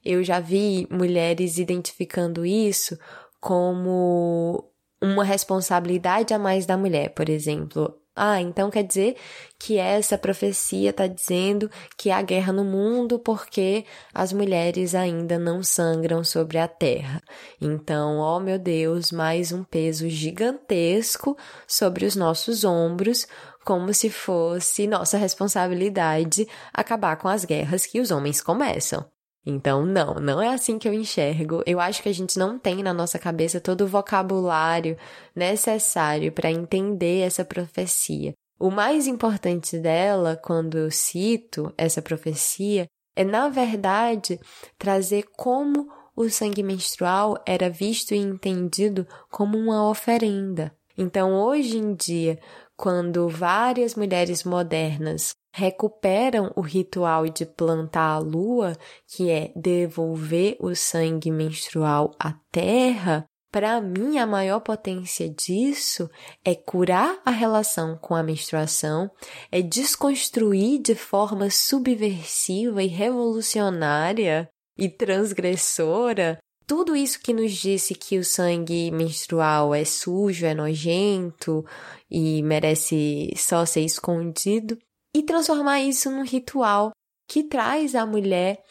[0.05, 2.99] eu já vi mulheres identificando isso
[3.41, 4.69] como
[5.01, 7.95] uma responsabilidade a mais da mulher, por exemplo.
[8.21, 9.17] Ah, então quer dizer
[9.57, 15.63] que essa profecia está dizendo que há guerra no mundo porque as mulheres ainda não
[15.63, 17.23] sangram sobre a terra.
[17.61, 23.25] Então, ó oh meu Deus, mais um peso gigantesco sobre os nossos ombros,
[23.65, 29.07] como se fosse nossa responsabilidade acabar com as guerras que os homens começam.
[29.51, 31.63] Então, não, não é assim que eu enxergo.
[31.65, 34.95] Eu acho que a gente não tem na nossa cabeça todo o vocabulário
[35.35, 38.35] necessário para entender essa profecia.
[38.61, 44.39] O mais importante dela, quando eu cito essa profecia, é, na verdade,
[44.77, 50.77] trazer como o sangue menstrual era visto e entendido como uma oferenda.
[50.97, 52.39] Então, hoje em dia,
[52.77, 60.75] quando várias mulheres modernas recuperam o ritual de plantar a lua, que é devolver o
[60.75, 66.11] sangue menstrual à terra, Para mim, a maior potência disso
[66.45, 69.11] é curar a relação com a menstruação,
[69.51, 78.19] é desconstruir de forma subversiva e revolucionária e transgressora tudo isso que nos disse que
[78.19, 81.65] o sangue menstrual é sujo, é nojento
[82.11, 84.77] e merece só ser escondido,
[85.15, 86.93] e transformar isso num ritual
[87.27, 88.63] que traz à mulher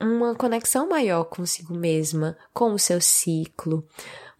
[0.00, 3.86] uma conexão maior consigo mesma, com o seu ciclo.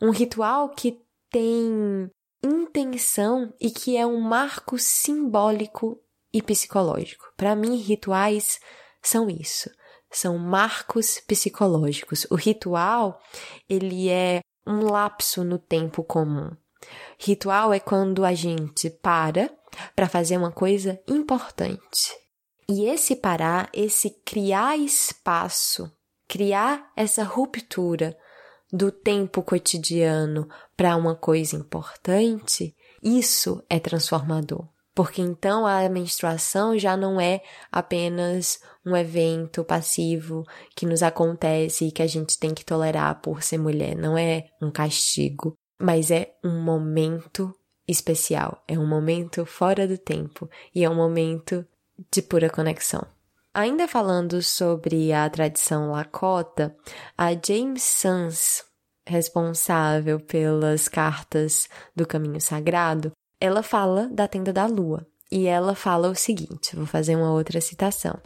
[0.00, 1.00] Um ritual que
[1.30, 2.10] tem
[2.42, 6.00] intenção e que é um marco simbólico
[6.32, 7.32] e psicológico.
[7.36, 8.58] Para mim, rituais
[9.00, 9.70] são isso
[10.12, 12.26] são marcos psicológicos.
[12.30, 13.20] O ritual,
[13.68, 16.50] ele é um lapso no tempo comum.
[17.18, 19.50] Ritual é quando a gente para
[19.94, 22.12] para fazer uma coisa importante.
[22.68, 25.90] E esse parar, esse criar espaço,
[26.28, 28.16] criar essa ruptura
[28.72, 34.66] do tempo cotidiano para uma coisa importante, isso é transformador.
[34.94, 40.44] Porque então a menstruação já não é apenas um evento passivo
[40.76, 44.48] que nos acontece e que a gente tem que tolerar por ser mulher, não é
[44.60, 47.54] um castigo, mas é um momento
[47.92, 51.64] especial, é um momento fora do tempo e é um momento
[52.10, 53.06] de pura conexão.
[53.54, 56.74] Ainda falando sobre a tradição Lakota,
[57.16, 58.64] a James Sans,
[59.06, 66.08] responsável pelas cartas do caminho sagrado, ela fala da tenda da lua e ela fala
[66.08, 68.18] o seguinte: vou fazer uma outra citação.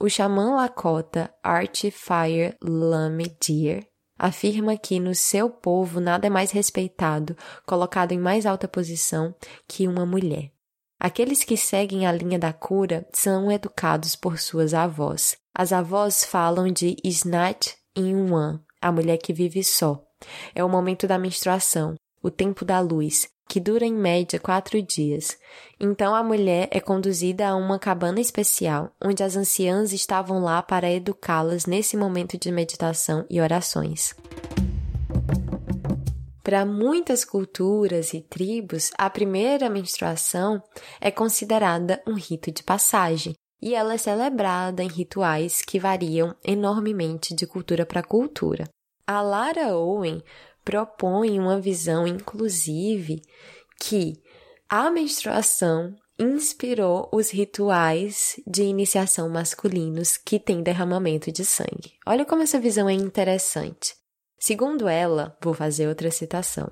[0.00, 3.87] O xamã Lakota Archfire Lame Deer
[4.18, 9.34] afirma que no seu povo nada é mais respeitado, colocado em mais alta posição
[9.66, 10.50] que uma mulher.
[10.98, 15.36] Aqueles que seguem a linha da cura são educados por suas avós.
[15.54, 20.04] As avós falam de Snat One, a mulher que vive só.
[20.54, 25.38] É o momento da menstruação, o tempo da luz, que dura em média quatro dias.
[25.80, 30.90] Então a mulher é conduzida a uma cabana especial, onde as anciãs estavam lá para
[30.90, 34.14] educá-las nesse momento de meditação e orações.
[36.42, 40.62] Para muitas culturas e tribos, a primeira menstruação
[41.00, 47.34] é considerada um rito de passagem, e ela é celebrada em rituais que variam enormemente
[47.34, 48.64] de cultura para cultura.
[49.06, 50.22] A Lara Owen
[50.68, 53.22] propõe uma visão, inclusive,
[53.80, 54.12] que
[54.68, 61.94] a menstruação inspirou os rituais de iniciação masculinos que têm derramamento de sangue.
[62.06, 63.94] Olha como essa visão é interessante.
[64.38, 66.70] Segundo ela, vou fazer outra citação.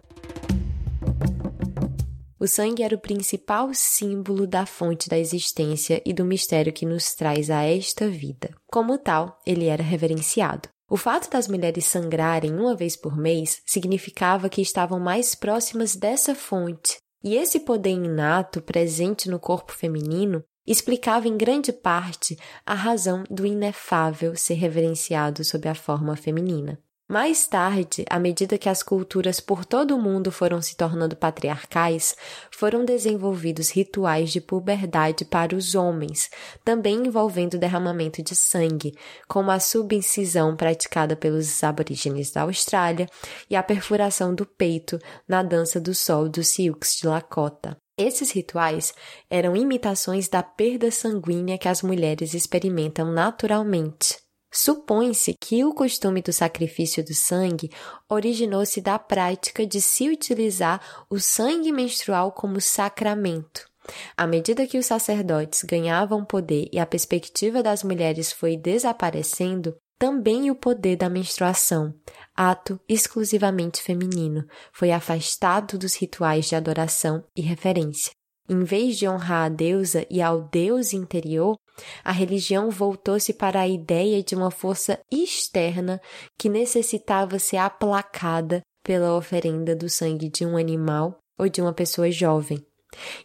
[2.39, 7.15] O sangue era o principal símbolo da fonte da existência e do mistério que nos
[7.15, 8.51] traz a esta vida.
[8.67, 10.69] Como tal, ele era reverenciado.
[10.89, 16.35] O fato das mulheres sangrarem uma vez por mês significava que estavam mais próximas dessa
[16.35, 23.25] fonte, e esse poder inato presente no corpo feminino explicava em grande parte a razão
[23.29, 26.81] do inefável ser reverenciado sob a forma feminina.
[27.09, 32.17] Mais tarde, à medida que as culturas por todo o mundo foram se tornando patriarcais,
[32.51, 36.29] foram desenvolvidos rituais de puberdade para os homens,
[36.65, 38.93] também envolvendo derramamento de sangue,
[39.29, 43.07] como a subincisão praticada pelos aborígenes da Austrália
[43.49, 47.77] e a perfuração do peito na dança do sol dos Sioux de Lakota.
[47.97, 48.93] Esses rituais
[49.31, 54.26] eram imitações da perda sanguínea que as mulheres experimentam naturalmente.
[54.57, 57.71] Supõe-se que o costume do sacrifício do sangue
[58.09, 63.69] originou-se da prática de se utilizar o sangue menstrual como sacramento.
[64.17, 70.51] À medida que os sacerdotes ganhavam poder e a perspectiva das mulheres foi desaparecendo, também
[70.51, 71.95] o poder da menstruação,
[72.35, 74.43] ato exclusivamente feminino,
[74.73, 78.11] foi afastado dos rituais de adoração e referência.
[78.49, 81.59] Em vez de honrar a deusa e ao deus interior,
[82.05, 86.01] a religião voltou-se para a ideia de uma força externa
[86.39, 92.11] que necessitava ser aplacada pela oferenda do sangue de um animal ou de uma pessoa
[92.11, 92.65] jovem.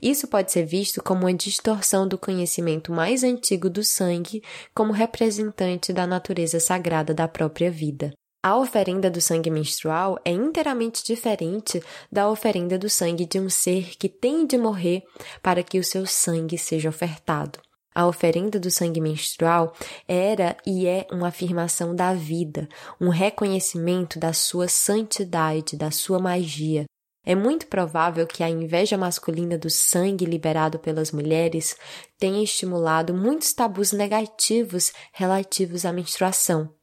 [0.02, 4.42] Isso pode ser visto como uma distorção do conhecimento mais antigo do sangue
[4.74, 8.12] como representante da natureza sagrada da própria vida.
[8.44, 11.82] A oferenda do sangue menstrual é inteiramente diferente
[12.12, 15.04] da oferenda do sangue de um ser que tem de morrer
[15.44, 17.60] para que o seu sangue seja ofertado.
[17.94, 19.74] A oferenda do sangue menstrual
[20.08, 22.68] era e é uma afirmação da vida,
[23.00, 26.86] um reconhecimento da sua santidade, da sua magia.
[27.24, 31.76] É muito provável que a inveja masculina do sangue liberado pelas mulheres
[32.18, 36.74] tenha estimulado muitos tabus negativos relativos à menstruação.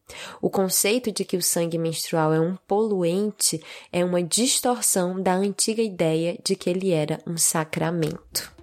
[0.41, 3.61] O conceito de que o sangue menstrual é um poluente
[3.93, 8.58] é uma distorção da antiga ideia de que ele era um sacramento.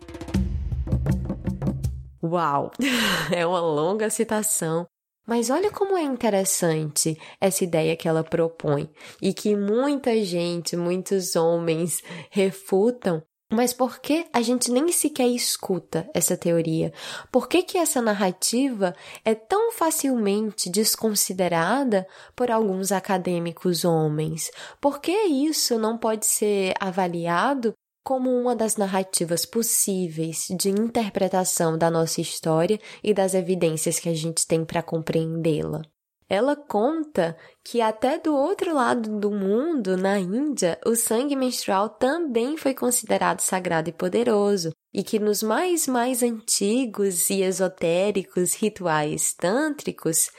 [2.29, 2.71] Uau!
[3.35, 4.85] É uma longa citação,
[5.27, 8.89] mas olha como é interessante essa ideia que ela propõe
[9.21, 16.09] e que muita gente, muitos homens refutam mas por que a gente nem sequer escuta
[16.15, 16.91] essa teoria?
[17.31, 24.49] Por que, que essa narrativa é tão facilmente desconsiderada por alguns acadêmicos homens?
[24.81, 27.71] Por que isso não pode ser avaliado
[28.05, 34.13] como uma das narrativas possíveis de interpretação da nossa história e das evidências que a
[34.13, 35.81] gente tem para compreendê-la?
[36.29, 42.55] Ela conta que até do outro lado do mundo, na Índia, o sangue menstrual também
[42.57, 50.29] foi considerado sagrado e poderoso, e que nos mais mais antigos e esotéricos rituais tântricos,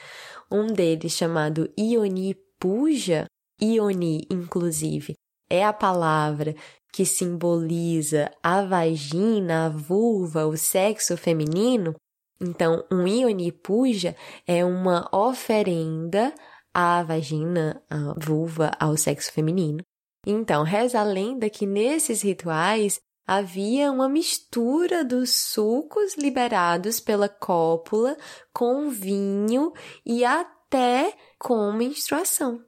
[0.50, 3.26] um deles chamado Ioni Puja,
[3.60, 5.14] Ioni inclusive,
[5.50, 6.54] é a palavra
[6.96, 11.94] que simboliza a vagina, a vulva, o sexo feminino,
[12.40, 14.16] então, um Ioni Puja
[14.46, 16.34] é uma oferenda
[16.72, 19.82] à vagina, à vulva, ao sexo feminino.
[20.26, 28.16] Então, reza a lenda que nesses rituais havia uma mistura dos sucos liberados pela cópula
[28.54, 29.70] com vinho
[30.02, 32.64] e até com menstruação.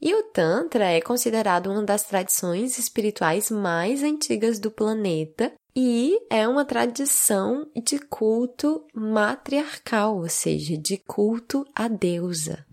[0.00, 6.46] E o Tantra é considerado uma das tradições espirituais mais antigas do planeta e é
[6.46, 12.64] uma tradição de culto matriarcal, ou seja, de culto à deusa.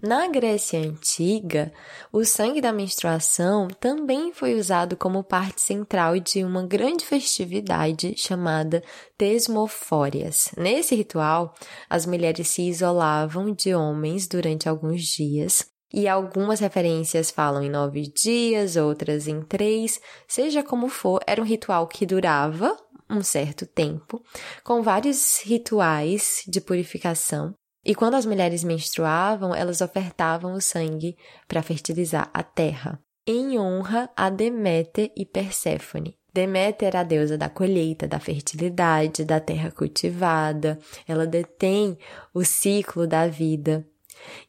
[0.00, 1.72] Na Grécia Antiga,
[2.12, 8.84] o sangue da menstruação também foi usado como parte central de uma grande festividade chamada
[9.18, 10.50] Tesmofórias.
[10.56, 11.54] Nesse ritual,
[11.90, 15.66] as mulheres se isolavam de homens durante alguns dias
[15.96, 19.98] e algumas referências falam em nove dias, outras em três.
[20.28, 22.76] Seja como for, era um ritual que durava
[23.08, 24.22] um certo tempo,
[24.62, 27.54] com vários rituais de purificação.
[27.82, 31.16] E quando as mulheres menstruavam, elas ofertavam o sangue
[31.48, 36.14] para fertilizar a terra, em honra a Deméter e Perséfone.
[36.30, 40.78] Deméter era a deusa da colheita, da fertilidade, da terra cultivada.
[41.08, 41.96] Ela detém
[42.34, 43.86] o ciclo da vida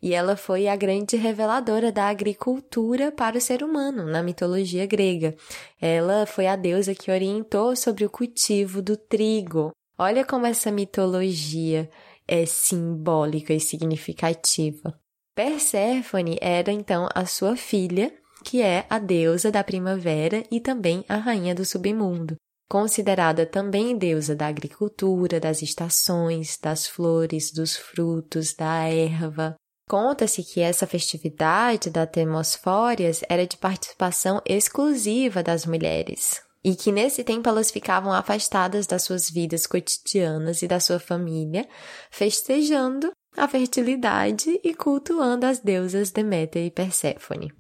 [0.02, 5.36] e ela foi a grande reveladora da agricultura para o ser humano na mitologia grega.
[5.82, 9.72] Ela foi a deusa que orientou sobre o cultivo do trigo.
[9.98, 11.90] Olha como essa mitologia
[12.28, 15.00] é simbólica e significativa.
[15.36, 18.14] Perséfone era então a sua filha,
[18.44, 22.36] que é a deusa da primavera e também a rainha do submundo
[22.70, 29.56] considerada também deusa da agricultura, das estações, das flores, dos frutos, da erva.
[29.90, 37.24] Conta-se que essa festividade da Temosfórias era de participação exclusiva das mulheres, e que nesse
[37.24, 41.66] tempo elas ficavam afastadas das suas vidas cotidianas e da sua família,
[42.12, 47.54] festejando a fertilidade e cultuando as deusas Deméter e Perséfone.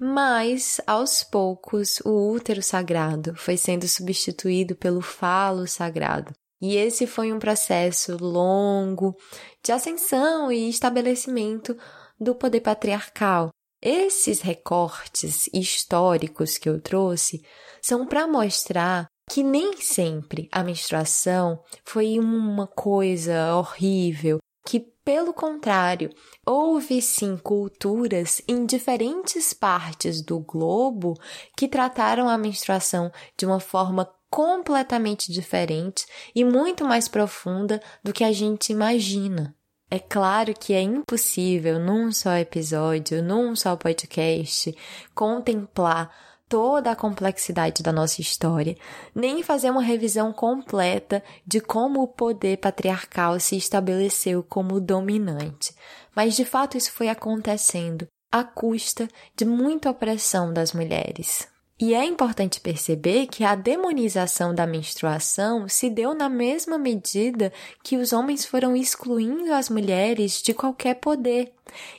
[0.00, 6.32] Mas, aos poucos, o útero sagrado foi sendo substituído pelo falo sagrado.
[6.60, 9.16] E esse foi um processo longo
[9.64, 11.76] de ascensão e estabelecimento
[12.18, 13.50] do poder patriarcal.
[13.80, 17.42] Esses recortes históricos que eu trouxe
[17.80, 24.38] são para mostrar que nem sempre a menstruação foi uma coisa horrível,
[24.68, 26.10] que, pelo contrário,
[26.44, 31.14] houve sim culturas em diferentes partes do globo
[31.56, 36.04] que trataram a menstruação de uma forma completamente diferente
[36.34, 39.56] e muito mais profunda do que a gente imagina.
[39.90, 44.76] É claro que é impossível, num só episódio, num só podcast,
[45.14, 46.14] contemplar
[46.48, 48.76] toda a complexidade da nossa história,
[49.14, 55.74] nem fazer uma revisão completa de como o poder patriarcal se estabeleceu como dominante.
[56.14, 61.48] Mas de fato isso foi acontecendo à custa de muita opressão das mulheres.
[61.80, 67.52] E é importante perceber que a demonização da menstruação se deu na mesma medida
[67.84, 71.52] que os homens foram excluindo as mulheres de qualquer poder,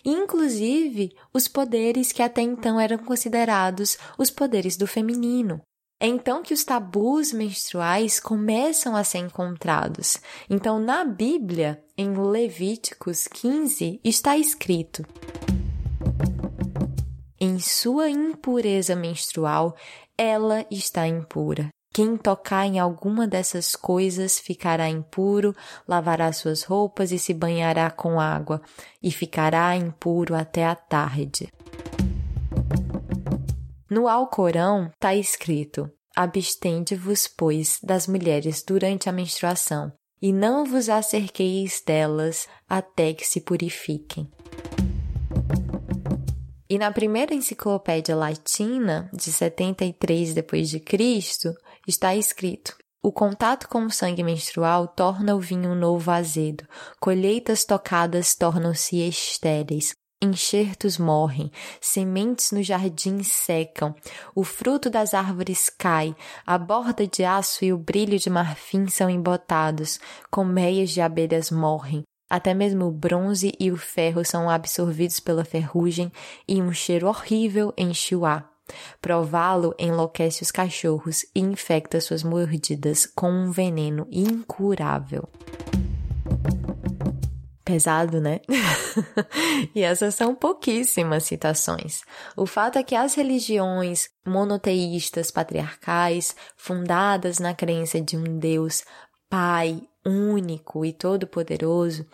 [0.03, 5.61] inclusive os poderes que até então eram considerados os poderes do feminino.
[6.01, 10.17] É então que os tabus menstruais começam a ser encontrados.
[10.49, 15.05] Então, na Bíblia, em Levíticos 15, está escrito:
[17.39, 19.75] em sua impureza menstrual,
[20.17, 21.69] ela está impura.
[21.91, 25.55] Quem tocar em alguma dessas coisas ficará impuro,
[25.87, 28.61] lavará suas roupas e se banhará com água,
[29.01, 31.51] e ficará impuro até a tarde.
[33.89, 41.81] No Alcorão está escrito: Abstende-vos, pois, das mulheres durante a menstruação, e não vos acerqueis
[41.83, 44.29] delas até que se purifiquem.
[46.69, 51.55] E na primeira enciclopédia latina, de 73 depois de Cristo,
[51.87, 56.67] está escrito: o contato com o sangue menstrual torna o vinho novo azedo,
[56.99, 61.49] colheitas tocadas tornam-se estéreis, Enxertos morrem,
[61.79, 63.95] sementes no jardim secam,
[64.35, 66.13] o fruto das árvores cai,
[66.45, 69.97] a borda de aço e o brilho de marfim são embotados,
[70.29, 76.11] colmeias de abelhas morrem, até mesmo o bronze e o ferro são absorvidos pela ferrugem
[76.47, 78.49] e um cheiro horrível enche o ar.
[79.01, 85.27] Prová-lo enlouquece os cachorros e infecta suas mordidas com um veneno incurável.
[87.65, 88.39] Pesado, né?
[89.75, 92.01] e essas são pouquíssimas citações.
[92.35, 98.83] O fato é que as religiões monoteístas patriarcais, fundadas na crença de um Deus
[99.29, 102.05] Pai único e todo-poderoso,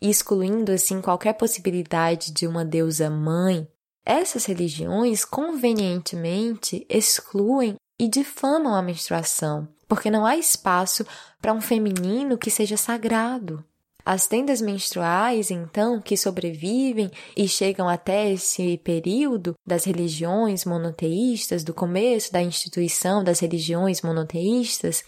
[0.00, 3.68] excluindo assim qualquer possibilidade de uma deusa mãe,
[4.04, 11.06] essas religiões convenientemente excluem e difamam a menstruação, porque não há espaço
[11.40, 13.64] para um feminino que seja sagrado.
[14.04, 21.72] As tendas menstruais, então, que sobrevivem e chegam até esse período das religiões monoteístas, do
[21.72, 25.04] começo da instituição das religiões monoteístas,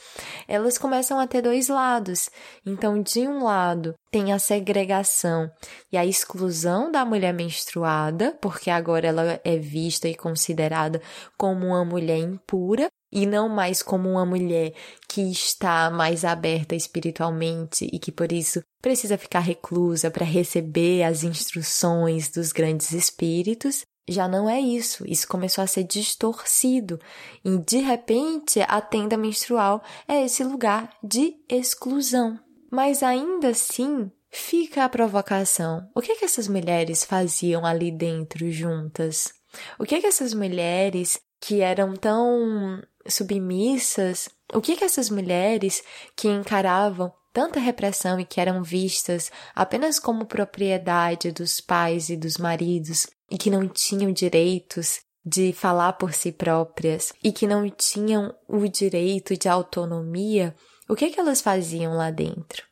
[0.47, 2.31] elas começam a ter dois lados.
[2.65, 5.51] Então, de um lado, tem a segregação
[5.93, 11.03] e a exclusão da mulher menstruada, porque agora ela é vista e considerada
[11.37, 14.75] como uma mulher impura, e não mais como uma mulher
[15.09, 21.23] que está mais aberta espiritualmente e que por isso precisa ficar reclusa para receber as
[21.23, 23.83] instruções dos grandes espíritos.
[24.07, 26.99] Já não é isso, isso começou a ser distorcido
[27.43, 32.39] e de repente a tenda menstrual é esse lugar de exclusão.
[32.71, 35.89] Mas ainda assim, fica a provocação.
[35.95, 39.33] O que, é que essas mulheres faziam ali dentro juntas?
[39.79, 45.83] O que, é que essas mulheres que eram tão submissas, o que que essas mulheres
[46.17, 52.39] que encaravam tanta repressão e que eram vistas apenas como propriedade dos pais e dos
[52.39, 58.35] maridos e que não tinham direitos de falar por si próprias e que não tinham
[58.49, 60.55] o direito de autonomia,
[60.89, 62.63] o que que elas faziam lá dentro?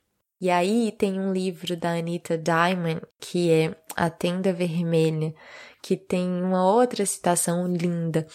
[0.40, 5.34] E aí tem um livro da Anita Diamond que é A Tenda Vermelha,
[5.82, 8.26] que tem uma outra citação linda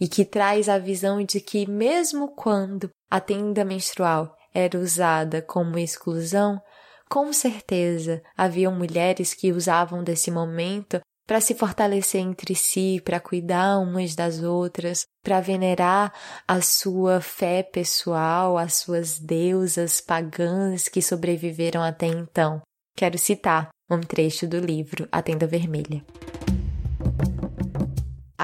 [0.00, 5.78] e que traz a visão de que, mesmo quando a tenda menstrual era usada como
[5.78, 6.60] exclusão,
[7.08, 13.78] com certeza haviam mulheres que usavam desse momento para se fortalecer entre si, para cuidar
[13.78, 16.12] umas das outras, para venerar
[16.46, 22.60] a sua fé pessoal, as suas deusas pagãs que sobreviveram até então.
[22.96, 26.04] Quero citar um trecho do livro A Tenda Vermelha.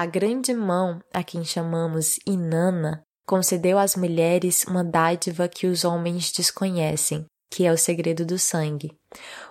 [0.01, 6.31] A grande mão, a quem chamamos Inanna, concedeu às mulheres uma dádiva que os homens
[6.31, 8.97] desconhecem, que é o segredo do sangue.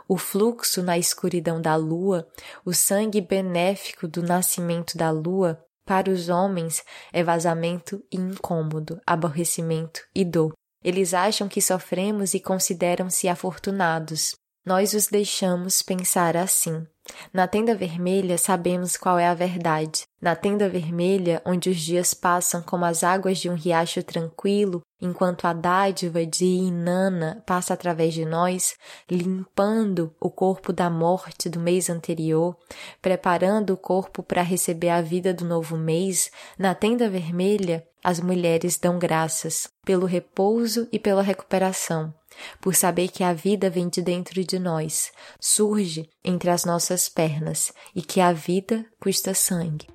[0.08, 2.26] O fluxo na escuridão da lua,
[2.64, 6.82] o sangue benéfico do nascimento da lua, para os homens
[7.12, 10.52] é vazamento e incômodo, aborrecimento e dor.
[10.82, 14.34] Eles acham que sofremos e consideram-se afortunados.
[14.64, 16.86] Nós os deixamos pensar assim.
[17.32, 20.02] Na tenda vermelha sabemos qual é a verdade.
[20.20, 25.46] Na tenda vermelha, onde os dias passam como as águas de um riacho tranquilo, enquanto
[25.46, 28.74] a dádiva de Inanna passa através de nós,
[29.10, 32.54] limpando o corpo da morte do mês anterior,
[33.00, 38.76] preparando o corpo para receber a vida do novo mês, na tenda vermelha, as mulheres
[38.76, 42.14] dão graças pelo repouso e pela recuperação
[42.60, 47.72] por saber que a vida vem de dentro de nós, surge entre as nossas pernas
[47.94, 49.86] e que a vida custa sangue.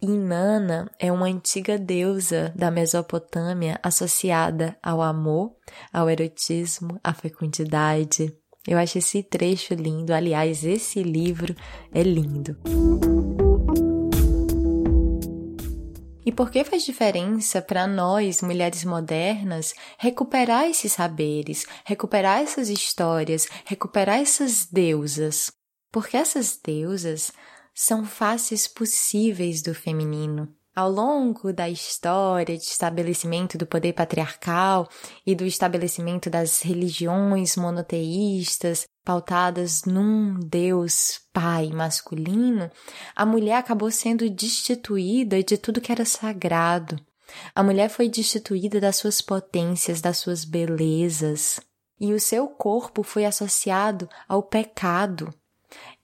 [0.00, 5.52] Inanna é uma antiga deusa da Mesopotâmia associada ao amor,
[5.90, 8.30] ao erotismo, à fecundidade.
[8.66, 11.54] Eu acho esse trecho lindo, aliás, esse livro
[11.92, 12.56] é lindo.
[16.26, 23.46] E por que faz diferença para nós, mulheres modernas, recuperar esses saberes, recuperar essas histórias,
[23.66, 25.52] recuperar essas deusas?
[25.92, 27.30] Porque essas deusas
[27.74, 30.48] são faces possíveis do feminino.
[30.74, 34.88] Ao longo da história de estabelecimento do poder patriarcal
[35.24, 42.68] e do estabelecimento das religiões monoteístas pautadas num Deus Pai masculino,
[43.14, 46.98] a mulher acabou sendo destituída de tudo que era sagrado.
[47.54, 51.60] A mulher foi destituída das suas potências, das suas belezas,
[52.00, 55.32] e o seu corpo foi associado ao pecado.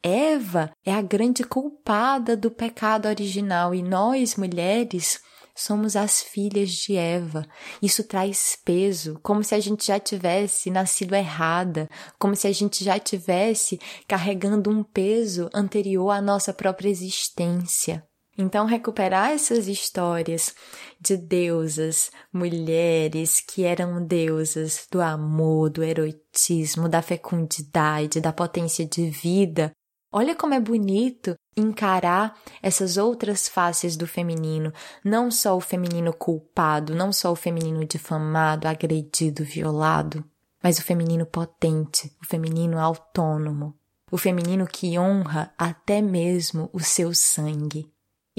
[0.02, 5.20] Eva é a grande culpada do pecado original e nós, mulheres,
[5.54, 7.46] somos as filhas de Eva.
[7.82, 11.88] Isso traz peso, como se a gente já tivesse nascido errada,
[12.18, 13.78] como se a gente já tivesse
[14.08, 18.02] carregando um peso anterior à nossa própria existência.
[18.38, 20.54] Então, recuperar essas histórias
[20.98, 29.10] de deusas, mulheres que eram deusas do amor, do erotismo, da fecundidade, da potência de
[29.10, 29.70] vida,
[30.12, 34.72] Olha como é bonito encarar essas outras faces do feminino,
[35.04, 40.24] não só o feminino culpado, não só o feminino difamado, agredido, violado,
[40.60, 43.78] mas o feminino potente, o feminino autônomo,
[44.10, 47.88] o feminino que honra até mesmo o seu sangue.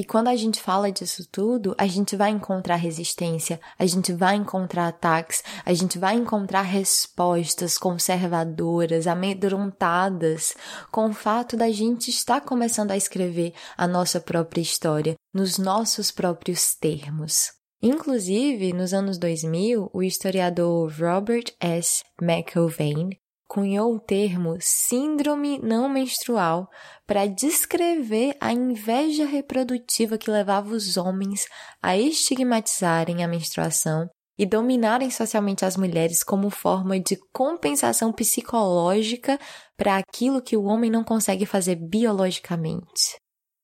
[0.02, 4.36] E quando a gente fala disso tudo, a gente vai encontrar resistência, a gente vai
[4.36, 10.56] encontrar ataques, a gente vai encontrar respostas conservadoras, amedrontadas,
[10.92, 16.10] com o fato da gente estar começando a escrever a nossa própria história, nos nossos
[16.10, 17.52] próprios termos.
[17.80, 22.02] Inclusive, nos anos 2000, o historiador Robert S.
[22.20, 23.22] McIlvaine
[23.52, 26.70] cunhou o termo síndrome não menstrual
[27.06, 31.48] para descrever a inveja reprodutiva que levava os homens
[31.84, 34.08] a estigmatizarem a menstruação
[34.40, 39.38] e dominarem socialmente as mulheres como forma de compensação psicológica
[39.76, 43.18] para aquilo que o homem não consegue fazer biologicamente.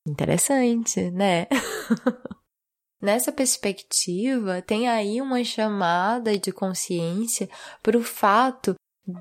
[0.06, 1.46] Interessante, né?
[3.00, 7.48] Nessa perspectiva, tem aí uma chamada de consciência
[7.82, 8.74] para o fato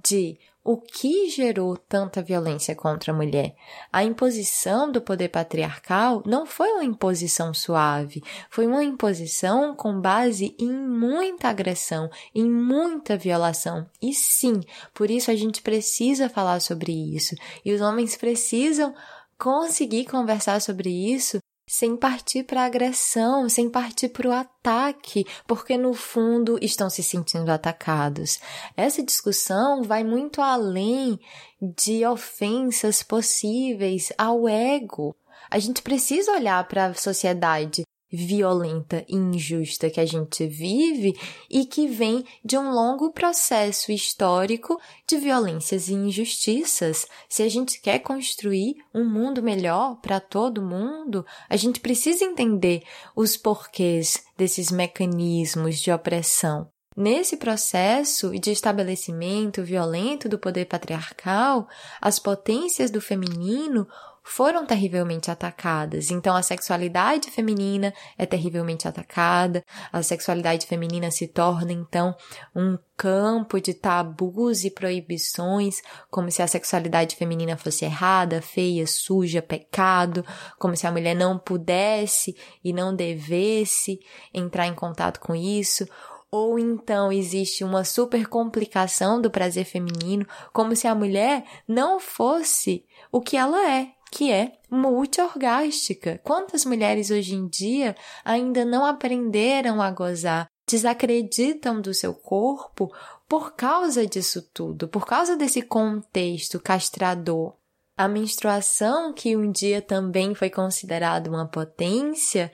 [0.04, 0.38] de
[0.68, 3.56] o que gerou tanta violência contra a mulher.
[3.90, 10.54] A imposição do poder patriarcal não foi uma imposição suave, foi uma imposição com base
[10.60, 13.90] em muita agressão, em muita violação.
[14.02, 14.60] E sim,
[14.94, 17.34] por isso a gente precisa falar sobre isso.
[17.64, 18.94] E os homens precisam
[19.40, 25.78] conseguir conversar sobre isso sem partir para a agressão, sem partir para o ataque, porque
[25.78, 28.40] no fundo estão se sentindo atacados.
[28.76, 31.20] Essa discussão vai muito além
[31.62, 35.14] de ofensas possíveis ao ego.
[35.52, 41.14] A gente precisa olhar para a sociedade violenta e injusta que a gente vive
[41.50, 47.06] e que vem de um longo processo histórico de violências e injustiças.
[47.28, 52.84] Se a gente quer construir um mundo melhor para todo mundo, a gente precisa entender
[53.16, 56.70] os porquês desses mecanismos de opressão.
[57.00, 61.68] Nesse processo de estabelecimento violento do poder patriarcal,
[62.02, 63.88] as potências do feminino
[64.28, 66.12] foram terrivelmente atacadas.
[66.12, 72.14] Então a sexualidade feminina é terrivelmente atacada, a sexualidade feminina se torna então
[72.54, 79.42] um campo de tabus e proibições, como se a sexualidade feminina fosse errada, feia, suja,
[79.42, 80.26] pecado,
[80.60, 83.98] como se a mulher não pudesse e não devesse
[84.34, 85.88] entrar em contato com isso,
[86.30, 92.84] ou então existe uma super complicação do prazer feminino, como se a mulher não fosse
[93.10, 96.20] o que ela é, que é multiorgástica.
[96.24, 102.94] Quantas mulheres hoje em dia ainda não aprenderam a gozar, desacreditam do seu corpo
[103.28, 107.54] por causa disso tudo, por causa desse contexto castrador?
[107.98, 112.54] A menstruação, que um dia também foi considerada uma potência,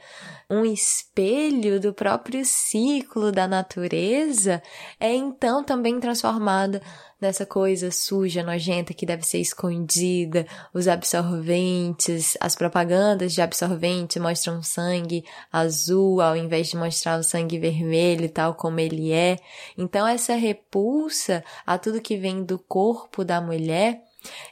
[0.50, 4.64] um espelho do próprio ciclo da natureza,
[4.98, 6.82] é então também transformada
[7.24, 14.62] nessa coisa suja, nojenta que deve ser escondida, os absorventes, as propagandas de absorvente mostram
[14.62, 19.40] sangue azul ao invés de mostrar o sangue vermelho, tal como ele é.
[19.78, 24.02] Então essa repulsa a tudo que vem do corpo da mulher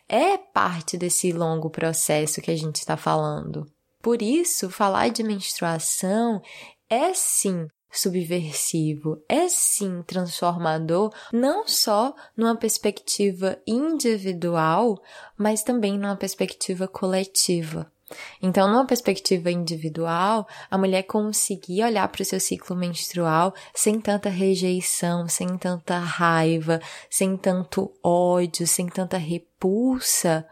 [0.07, 3.65] é parte desse longo processo que a gente está falando.
[4.01, 6.41] Por isso, falar de menstruação
[6.89, 15.01] é sim subversivo, é sim transformador, não só numa perspectiva individual,
[15.37, 17.91] mas também numa perspectiva coletiva.
[18.41, 24.29] Então, numa perspectiva individual, a mulher conseguir olhar para o seu ciclo menstrual sem tanta
[24.29, 30.45] rejeição, sem tanta raiva, sem tanto ódio, sem tanta repulsa,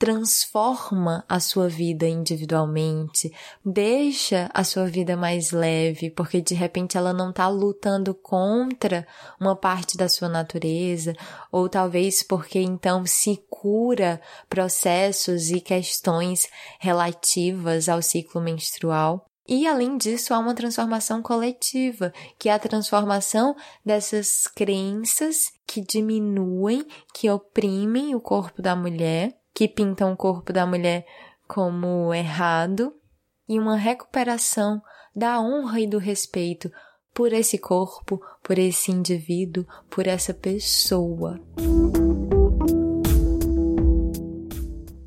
[0.00, 3.30] transforma a sua vida individualmente,
[3.62, 9.06] deixa a sua vida mais leve, porque de repente ela não está lutando contra
[9.38, 11.14] uma parte da sua natureza,
[11.52, 16.48] ou talvez porque então se cura processos e questões
[16.78, 19.26] relativas ao ciclo menstrual.
[19.46, 26.86] E além disso, há uma transformação coletiva, que é a transformação dessas crenças que diminuem,
[27.12, 31.06] que oprimem o corpo da mulher, que pintam o corpo da mulher
[31.46, 32.94] como errado,
[33.48, 34.80] e uma recuperação
[35.14, 36.70] da honra e do respeito
[37.12, 41.40] por esse corpo, por esse indivíduo, por essa pessoa.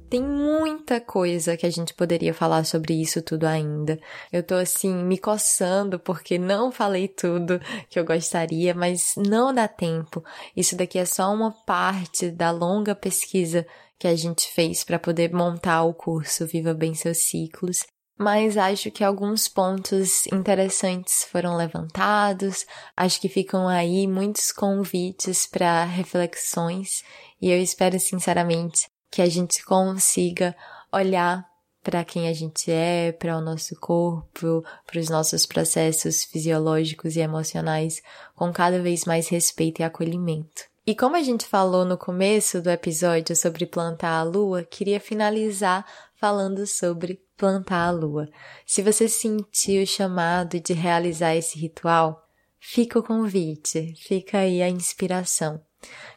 [0.09, 3.97] Tem muita coisa que a gente poderia falar sobre isso tudo ainda.
[4.31, 9.67] Eu tô assim me coçando porque não falei tudo que eu gostaria, mas não dá
[9.67, 10.23] tempo.
[10.55, 13.65] Isso daqui é só uma parte da longa pesquisa
[14.03, 17.85] que a gente fez para poder montar o curso Viva Bem Seus Ciclos.
[18.19, 22.65] Mas acho que alguns pontos interessantes foram levantados,
[22.97, 27.01] acho que ficam aí muitos convites para reflexões
[27.41, 30.53] e eu espero sinceramente que a gente consiga
[30.91, 31.45] olhar
[31.81, 37.21] para quem a gente é, para o nosso corpo, para os nossos processos fisiológicos e
[37.21, 38.01] emocionais
[38.35, 40.72] com cada vez mais respeito e acolhimento.
[40.85, 45.85] E como a gente falou no começo do episódio sobre plantar a lua, queria finalizar
[46.15, 48.27] falando sobre plantar a lua.
[48.65, 52.27] Se você sentiu o chamado de realizar esse ritual,
[52.59, 55.61] fica o convite, fica aí a inspiração.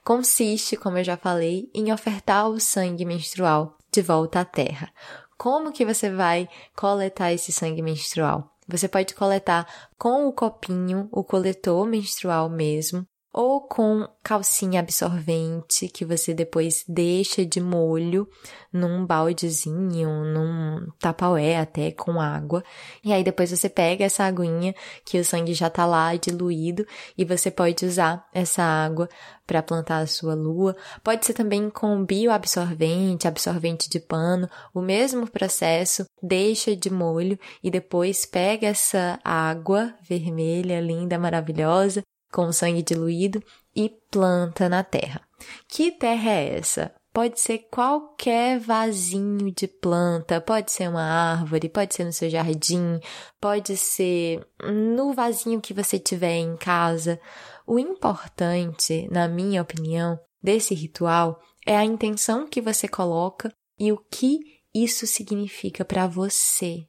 [0.02, 4.92] Consiste, como eu já falei, em ofertar o sangue menstrual de volta à Terra.
[5.38, 8.52] Como que você vai coletar esse sangue menstrual?
[8.66, 9.64] Você pode coletar
[9.96, 13.06] com o copinho, o coletor menstrual mesmo,
[13.36, 18.26] ou com calcinha absorvente que você depois deixa de molho
[18.72, 22.64] num baldezinho, num tapaué até com água.
[23.04, 24.74] E aí depois você pega essa aguinha
[25.04, 29.06] que o sangue já tá lá diluído e você pode usar essa água
[29.46, 30.74] para plantar a sua lua.
[31.04, 37.70] Pode ser também com bioabsorvente, absorvente de pano, o mesmo processo, deixa de molho e
[37.70, 42.02] depois pega essa água vermelha, linda, maravilhosa
[42.32, 43.42] com sangue diluído
[43.74, 45.20] e planta na terra.
[45.68, 46.94] Que terra é essa?
[47.12, 53.00] Pode ser qualquer vasinho de planta, pode ser uma árvore, pode ser no seu jardim,
[53.40, 57.18] pode ser no vasinho que você tiver em casa.
[57.66, 63.96] O importante, na minha opinião, desse ritual é a intenção que você coloca e o
[63.96, 64.38] que
[64.74, 66.86] isso significa para você.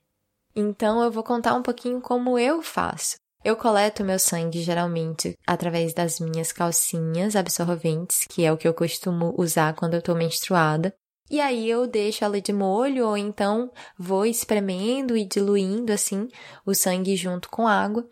[0.53, 3.15] Então eu vou contar um pouquinho como eu faço.
[3.43, 8.73] Eu coleto meu sangue geralmente através das minhas calcinhas absorventes, que é o que eu
[8.73, 10.93] costumo usar quando eu tô menstruada.
[11.29, 16.29] E aí eu deixo ela de molho ou então vou espremendo e diluindo assim
[16.65, 18.07] o sangue junto com água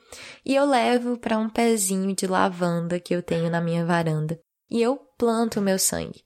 [0.46, 4.40] e eu levo para um pezinho de lavanda que eu tenho na minha varanda.
[4.70, 6.24] E eu planto o meu sangue.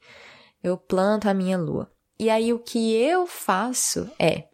[0.63, 1.91] Eu planto a minha lua.
[2.19, 4.48] E aí o que eu faço é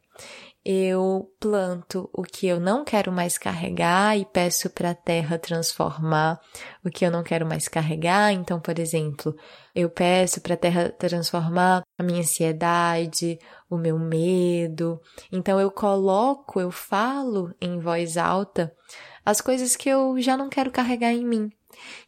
[0.66, 6.41] eu planto o que eu não quero mais carregar e peço para a terra transformar
[6.84, 8.34] o que eu não quero mais carregar.
[8.34, 9.36] Então, por exemplo,
[9.76, 13.38] eu peço para a terra transformar a minha ansiedade,
[13.70, 14.99] o meu medo.
[15.32, 18.74] Então, eu coloco, eu falo em voz alta
[19.24, 21.51] as coisas que eu já não quero carregar em mim.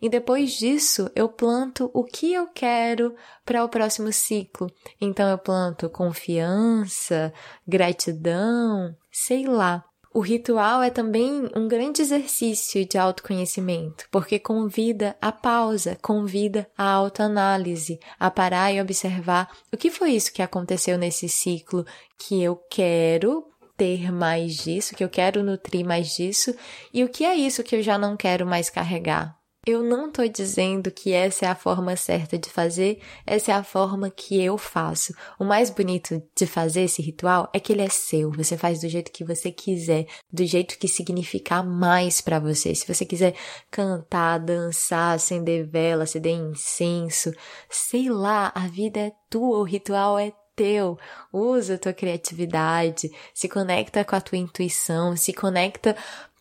[0.01, 3.15] E depois disso, eu planto o que eu quero
[3.45, 4.71] para o próximo ciclo.
[4.99, 7.33] Então eu planto confiança,
[7.67, 9.83] gratidão, sei lá.
[10.13, 16.89] O ritual é também um grande exercício de autoconhecimento, porque convida a pausa, convida a
[16.89, 21.85] autoanálise, a parar e observar o que foi isso que aconteceu nesse ciclo
[22.17, 23.45] que eu quero
[23.77, 26.55] ter mais disso, que eu quero nutrir mais disso,
[26.91, 29.36] e o que é isso que eu já não quero mais carregar.
[29.67, 33.65] Eu não estou dizendo que essa é a forma certa de fazer, essa é a
[33.65, 35.13] forma que eu faço.
[35.37, 38.31] O mais bonito de fazer esse ritual é que ele é seu.
[38.31, 42.73] Você faz do jeito que você quiser, do jeito que significar mais para você.
[42.73, 43.35] Se você quiser
[43.69, 47.33] cantar, dançar, acender vela, acender incenso,
[47.69, 50.97] sei lá, a vida é tua, o ritual é teu.
[51.33, 55.93] Usa a tua criatividade, se conecta com a tua intuição, se conecta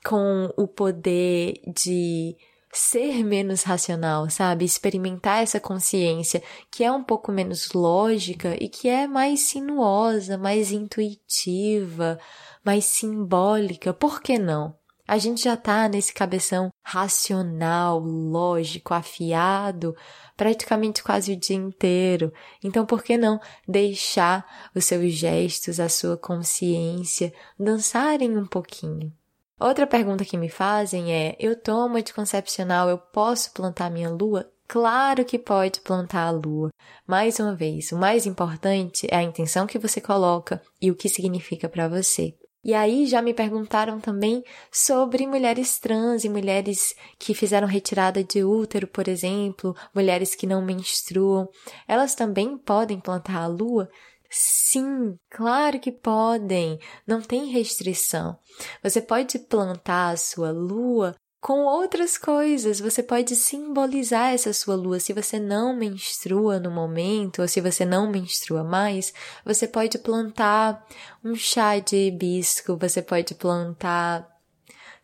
[0.04, 2.36] com o poder de
[2.78, 4.64] ser menos racional, sabe?
[4.64, 10.72] Experimentar essa consciência que é um pouco menos lógica e que é mais sinuosa, mais
[10.72, 12.18] intuitiva,
[12.64, 13.94] mais simbólica.
[13.94, 14.74] Por que não?
[15.08, 19.94] A gente já tá nesse cabeção racional, lógico, afiado,
[20.36, 22.32] praticamente quase o dia inteiro.
[22.62, 29.12] Então, por que não deixar os seus gestos, a sua consciência dançarem um pouquinho?
[29.58, 34.50] Outra pergunta que me fazem é: eu tomo anticoncepcional, eu posso plantar minha lua?
[34.68, 36.70] Claro que pode plantar a lua.
[37.06, 41.08] Mais uma vez, o mais importante é a intenção que você coloca e o que
[41.08, 42.34] significa para você.
[42.66, 44.42] E aí já me perguntaram também
[44.72, 50.60] sobre mulheres trans e mulheres que fizeram retirada de útero, por exemplo, mulheres que não
[50.60, 51.48] menstruam.
[51.86, 53.88] Elas também podem plantar a lua?
[54.30, 56.78] Sim, claro que podem.
[57.06, 58.38] Não tem restrição.
[58.82, 62.80] Você pode plantar a sua lua com outras coisas.
[62.80, 64.98] Você pode simbolizar essa sua lua.
[64.98, 69.14] Se você não menstrua no momento, ou se você não menstrua mais,
[69.44, 70.84] você pode plantar
[71.24, 74.35] um chá de hibisco, você pode plantar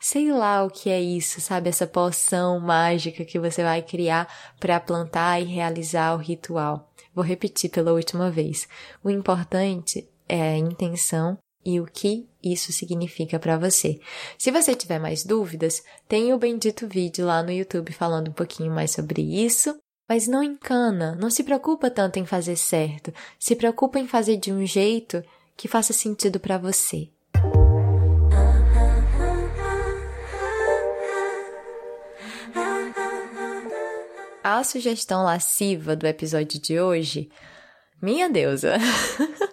[0.02, 1.68] sei lá o que é isso, sabe?
[1.68, 4.28] Essa poção mágica que você vai criar
[4.58, 6.92] para plantar e realizar o ritual.
[7.14, 8.66] Vou repetir pela última vez.
[9.04, 14.00] O importante é a intenção e o que isso significa para você.
[14.36, 18.72] Se você tiver mais dúvidas, tem o bendito vídeo lá no YouTube falando um pouquinho
[18.72, 19.78] mais sobre isso.
[20.08, 24.52] Mas não encana, não se preocupa tanto em fazer certo, se preocupa em fazer de
[24.52, 25.22] um jeito
[25.56, 27.08] que faça sentido para você.
[34.44, 37.30] A sugestão lasciva do episódio de hoje,
[38.02, 38.74] minha deusa.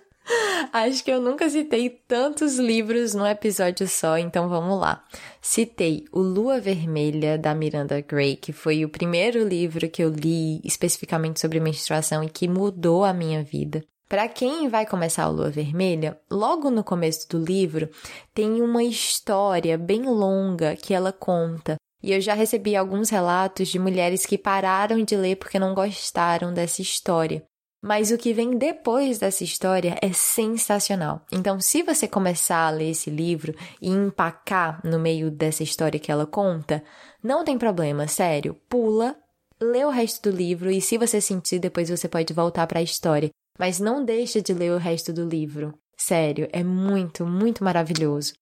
[0.74, 5.04] Acho que eu nunca citei tantos livros num episódio só, então vamos lá.
[5.40, 10.60] Citei O Lua Vermelha, da Miranda Gray, que foi o primeiro livro que eu li
[10.64, 13.84] especificamente sobre menstruação e que mudou a minha vida.
[14.08, 17.88] Para quem vai começar o Lua Vermelha, logo no começo do livro
[18.34, 21.76] tem uma história bem longa que ela conta.
[22.02, 26.54] E eu já recebi alguns relatos de mulheres que pararam de ler porque não gostaram
[26.54, 27.44] dessa história.
[27.82, 31.26] Mas o que vem depois dessa história é sensacional.
[31.32, 36.12] Então, se você começar a ler esse livro e empacar no meio dessa história que
[36.12, 36.84] ela conta,
[37.24, 39.16] não tem problema, sério, pula,
[39.62, 42.84] lê o resto do livro e se você sentir, depois você pode voltar para a
[42.84, 43.30] história.
[43.58, 45.74] Mas não deixa de ler o resto do livro.
[45.98, 48.34] Sério, é muito, muito maravilhoso.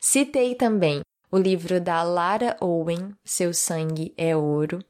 [0.00, 1.02] Citei também
[1.32, 4.84] o livro da Lara Owen, Seu Sangue é Ouro,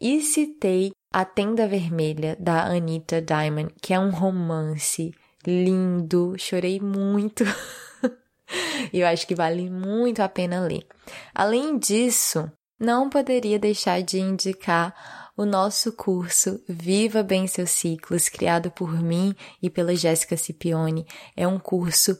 [0.00, 5.12] e citei a Tenda Vermelha, da Anita Diamond, que é um romance
[5.44, 7.42] lindo, chorei muito.
[8.92, 10.86] e eu acho que vale muito a pena ler.
[11.34, 14.94] Além disso, não poderia deixar de indicar
[15.36, 21.06] o nosso curso Viva Bem Seus Ciclos, criado por mim e pela Jéssica Cipione.
[21.36, 22.16] É um curso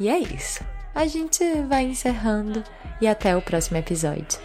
[0.00, 0.64] E é isso.
[0.92, 2.64] A gente vai encerrando
[3.00, 4.40] e até o próximo episódio.